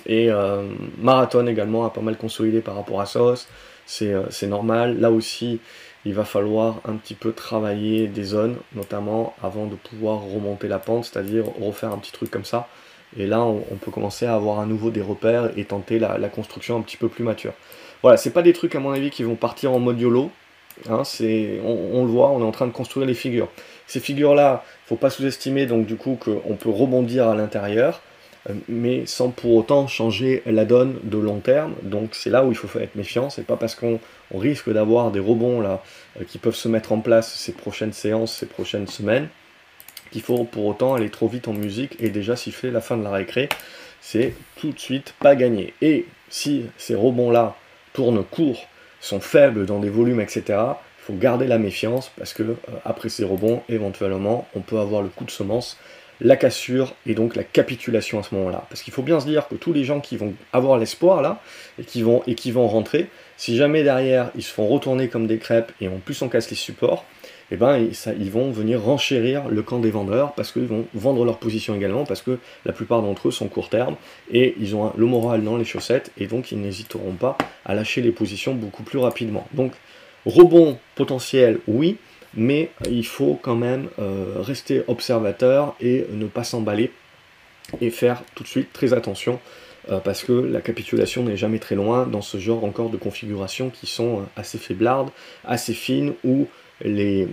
et 0.04 0.30
euh, 0.30 0.68
Marathon 0.98 1.46
également 1.46 1.86
a 1.86 1.90
pas 1.90 2.02
mal 2.02 2.18
consolidé 2.18 2.60
par 2.60 2.74
rapport 2.74 3.00
à 3.00 3.06
Sauce. 3.06 3.48
Euh, 4.02 4.26
c'est 4.28 4.46
normal. 4.46 5.00
Là 5.00 5.10
aussi, 5.10 5.58
il 6.06 6.14
va 6.14 6.24
falloir 6.24 6.80
un 6.84 6.94
petit 6.94 7.14
peu 7.14 7.32
travailler 7.32 8.06
des 8.06 8.22
zones, 8.22 8.56
notamment 8.76 9.34
avant 9.42 9.66
de 9.66 9.74
pouvoir 9.74 10.22
remonter 10.22 10.68
la 10.68 10.78
pente, 10.78 11.06
c'est-à-dire 11.06 11.44
refaire 11.60 11.90
un 11.90 11.98
petit 11.98 12.12
truc 12.12 12.30
comme 12.30 12.44
ça. 12.44 12.68
Et 13.18 13.26
là, 13.26 13.42
on, 13.42 13.60
peut 13.80 13.90
commencer 13.90 14.24
à 14.24 14.34
avoir 14.34 14.60
à 14.60 14.66
nouveau 14.66 14.90
des 14.90 15.00
repères 15.00 15.50
et 15.56 15.64
tenter 15.64 15.98
la, 15.98 16.16
construction 16.28 16.76
un 16.76 16.82
petit 16.82 16.96
peu 16.96 17.08
plus 17.08 17.24
mature. 17.24 17.54
Voilà, 18.02 18.16
c'est 18.18 18.30
pas 18.30 18.42
des 18.42 18.52
trucs 18.52 18.76
à 18.76 18.80
mon 18.80 18.92
avis 18.92 19.10
qui 19.10 19.24
vont 19.24 19.34
partir 19.34 19.72
en 19.72 19.80
mode 19.80 20.00
YOLO. 20.00 20.30
Hein, 20.88 21.02
on, 21.64 22.04
le 22.04 22.10
voit, 22.10 22.30
on 22.30 22.40
est 22.40 22.44
en 22.44 22.52
train 22.52 22.68
de 22.68 22.72
construire 22.72 23.06
les 23.06 23.14
figures. 23.14 23.48
Ces 23.88 23.98
figures-là, 23.98 24.62
faut 24.86 24.96
pas 24.96 25.10
sous-estimer 25.10 25.66
donc 25.66 25.86
du 25.86 25.96
coup 25.96 26.16
qu'on 26.22 26.54
peut 26.54 26.70
rebondir 26.70 27.28
à 27.28 27.34
l'intérieur. 27.34 28.00
Euh, 28.48 28.54
mais 28.68 29.06
sans 29.06 29.30
pour 29.30 29.54
autant 29.54 29.86
changer 29.86 30.42
la 30.46 30.64
donne 30.64 30.98
de 31.02 31.18
long 31.18 31.40
terme. 31.40 31.74
Donc 31.82 32.14
c'est 32.14 32.30
là 32.30 32.44
où 32.44 32.50
il 32.50 32.56
faut 32.56 32.78
être 32.78 32.94
méfiant. 32.94 33.30
C'est 33.30 33.46
pas 33.46 33.56
parce 33.56 33.74
qu'on 33.74 33.98
risque 34.34 34.70
d'avoir 34.70 35.10
des 35.10 35.20
rebonds 35.20 35.60
là 35.60 35.82
euh, 36.20 36.24
qui 36.24 36.38
peuvent 36.38 36.54
se 36.54 36.68
mettre 36.68 36.92
en 36.92 37.00
place 37.00 37.34
ces 37.34 37.52
prochaines 37.52 37.92
séances, 37.92 38.34
ces 38.34 38.46
prochaines 38.46 38.86
semaines, 38.86 39.28
qu'il 40.10 40.22
faut 40.22 40.44
pour 40.44 40.66
autant 40.66 40.94
aller 40.94 41.10
trop 41.10 41.28
vite 41.28 41.48
en 41.48 41.52
musique 41.52 41.96
et 42.00 42.10
déjà 42.10 42.36
siffler 42.36 42.70
la 42.70 42.80
fin 42.80 42.96
de 42.96 43.04
la 43.04 43.10
récré. 43.10 43.48
C'est 44.00 44.34
tout 44.56 44.70
de 44.70 44.78
suite 44.78 45.14
pas 45.20 45.34
gagné. 45.34 45.74
Et 45.82 46.06
si 46.28 46.66
ces 46.76 46.94
rebonds 46.94 47.30
là 47.30 47.56
tournent 47.92 48.24
court, 48.24 48.66
sont 49.00 49.20
faibles 49.20 49.66
dans 49.66 49.78
des 49.78 49.90
volumes, 49.90 50.20
etc., 50.20 50.42
il 50.48 51.12
faut 51.12 51.14
garder 51.14 51.46
la 51.46 51.58
méfiance 51.58 52.10
parce 52.18 52.34
que 52.34 52.42
euh, 52.42 52.56
après 52.84 53.08
ces 53.08 53.24
rebonds, 53.24 53.62
éventuellement, 53.68 54.48
on 54.54 54.60
peut 54.60 54.78
avoir 54.78 55.02
le 55.02 55.08
coup 55.08 55.24
de 55.24 55.30
semence 55.30 55.78
la 56.20 56.36
cassure 56.36 56.94
et 57.06 57.14
donc 57.14 57.36
la 57.36 57.44
capitulation 57.44 58.18
à 58.18 58.22
ce 58.22 58.34
moment-là. 58.34 58.66
Parce 58.68 58.82
qu'il 58.82 58.92
faut 58.92 59.02
bien 59.02 59.20
se 59.20 59.26
dire 59.26 59.48
que 59.48 59.54
tous 59.54 59.72
les 59.72 59.84
gens 59.84 60.00
qui 60.00 60.16
vont 60.16 60.34
avoir 60.52 60.78
l'espoir 60.78 61.22
là, 61.22 61.42
et 61.78 61.84
qui, 61.84 62.02
vont, 62.02 62.22
et 62.26 62.34
qui 62.34 62.50
vont 62.50 62.68
rentrer, 62.68 63.08
si 63.36 63.56
jamais 63.56 63.82
derrière 63.82 64.30
ils 64.34 64.42
se 64.42 64.52
font 64.52 64.66
retourner 64.66 65.08
comme 65.08 65.26
des 65.26 65.38
crêpes 65.38 65.72
et 65.80 65.88
en 65.88 65.98
plus 65.98 66.20
on 66.22 66.28
casse 66.28 66.50
les 66.50 66.56
supports, 66.56 67.04
eh 67.52 67.56
ben, 67.56 67.88
ils 68.18 68.30
vont 68.30 68.50
venir 68.50 68.82
renchérir 68.82 69.48
le 69.48 69.62
camp 69.62 69.78
des 69.78 69.92
vendeurs 69.92 70.32
parce 70.32 70.50
qu'ils 70.50 70.66
vont 70.66 70.86
vendre 70.94 71.24
leur 71.24 71.38
position 71.38 71.76
également 71.76 72.04
parce 72.04 72.20
que 72.20 72.38
la 72.64 72.72
plupart 72.72 73.02
d'entre 73.02 73.28
eux 73.28 73.30
sont 73.30 73.46
court 73.46 73.68
terme 73.68 73.94
et 74.32 74.56
ils 74.58 74.74
ont 74.74 74.92
le 74.96 75.06
moral 75.06 75.44
dans 75.44 75.56
les 75.56 75.64
chaussettes 75.64 76.10
et 76.18 76.26
donc 76.26 76.50
ils 76.50 76.60
n'hésiteront 76.60 77.12
pas 77.12 77.38
à 77.64 77.74
lâcher 77.74 78.02
les 78.02 78.10
positions 78.10 78.54
beaucoup 78.54 78.82
plus 78.82 78.98
rapidement. 78.98 79.46
Donc 79.52 79.72
rebond 80.24 80.76
potentiel, 80.96 81.60
oui, 81.68 81.98
mais 82.36 82.70
il 82.88 83.06
faut 83.06 83.38
quand 83.40 83.56
même 83.56 83.88
euh, 83.98 84.34
rester 84.38 84.82
observateur 84.88 85.74
et 85.80 86.06
ne 86.12 86.26
pas 86.26 86.44
s'emballer 86.44 86.92
et 87.80 87.90
faire 87.90 88.22
tout 88.34 88.42
de 88.42 88.48
suite 88.48 88.72
très 88.72 88.92
attention 88.92 89.40
euh, 89.90 89.98
parce 89.98 90.24
que 90.24 90.32
la 90.32 90.60
capitulation 90.60 91.22
n'est 91.22 91.36
jamais 91.36 91.58
très 91.58 91.74
loin 91.74 92.06
dans 92.06 92.22
ce 92.22 92.38
genre 92.38 92.64
encore 92.64 92.90
de 92.90 92.96
configurations 92.96 93.70
qui 93.70 93.86
sont 93.86 94.20
euh, 94.20 94.22
assez 94.36 94.58
faiblardes, 94.58 95.10
assez 95.44 95.74
fines, 95.74 96.14
les, 96.84 97.26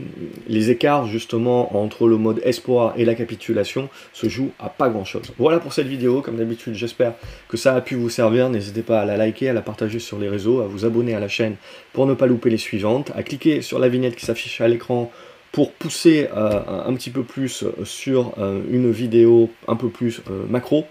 écarts 0.69 1.07
justement 1.07 1.77
entre 1.77 2.07
le 2.07 2.17
mode 2.17 2.41
espoir 2.43 2.93
et 2.97 3.05
la 3.05 3.15
capitulation 3.15 3.89
se 4.13 4.29
jouent 4.29 4.51
à 4.59 4.69
pas 4.69 4.89
grand 4.89 5.05
chose. 5.05 5.33
Voilà 5.37 5.59
pour 5.59 5.73
cette 5.73 5.87
vidéo, 5.87 6.21
comme 6.21 6.37
d'habitude 6.37 6.73
j'espère 6.75 7.13
que 7.49 7.57
ça 7.57 7.75
a 7.75 7.81
pu 7.81 7.95
vous 7.95 8.09
servir, 8.09 8.49
n'hésitez 8.49 8.81
pas 8.81 9.01
à 9.01 9.05
la 9.05 9.17
liker, 9.17 9.49
à 9.49 9.53
la 9.53 9.61
partager 9.61 9.99
sur 9.99 10.17
les 10.19 10.29
réseaux, 10.29 10.61
à 10.61 10.67
vous 10.67 10.85
abonner 10.85 11.13
à 11.13 11.19
la 11.19 11.27
chaîne 11.27 11.55
pour 11.91 12.05
ne 12.05 12.13
pas 12.13 12.25
louper 12.25 12.49
les 12.49 12.57
suivantes, 12.57 13.11
à 13.15 13.23
cliquer 13.23 13.61
sur 13.61 13.79
la 13.79 13.89
vignette 13.89 14.15
qui 14.15 14.25
s'affiche 14.25 14.61
à 14.61 14.67
l'écran 14.67 15.11
pour 15.51 15.71
pousser 15.71 16.29
euh, 16.35 16.61
un 16.85 16.93
petit 16.95 17.11
peu 17.11 17.23
plus 17.23 17.63
sur 17.83 18.33
euh, 18.39 18.61
une 18.69 18.91
vidéo 18.91 19.51
un 19.67 19.75
peu 19.75 19.89
plus 19.89 20.21
euh, 20.29 20.45
macro. 20.49 20.85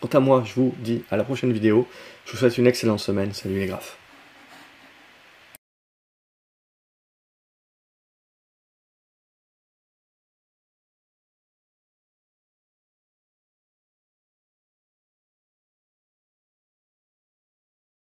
Quant 0.00 0.18
à 0.18 0.20
moi, 0.20 0.42
je 0.46 0.54
vous 0.54 0.74
dis 0.78 1.02
à 1.10 1.16
la 1.16 1.24
prochaine 1.24 1.52
vidéo. 1.52 1.86
Je 2.24 2.32
vous 2.32 2.38
souhaite 2.38 2.56
une 2.56 2.66
excellente 2.66 3.00
semaine. 3.00 3.32
Salut 3.32 3.58
les 3.58 3.66
graphes. 3.66 3.98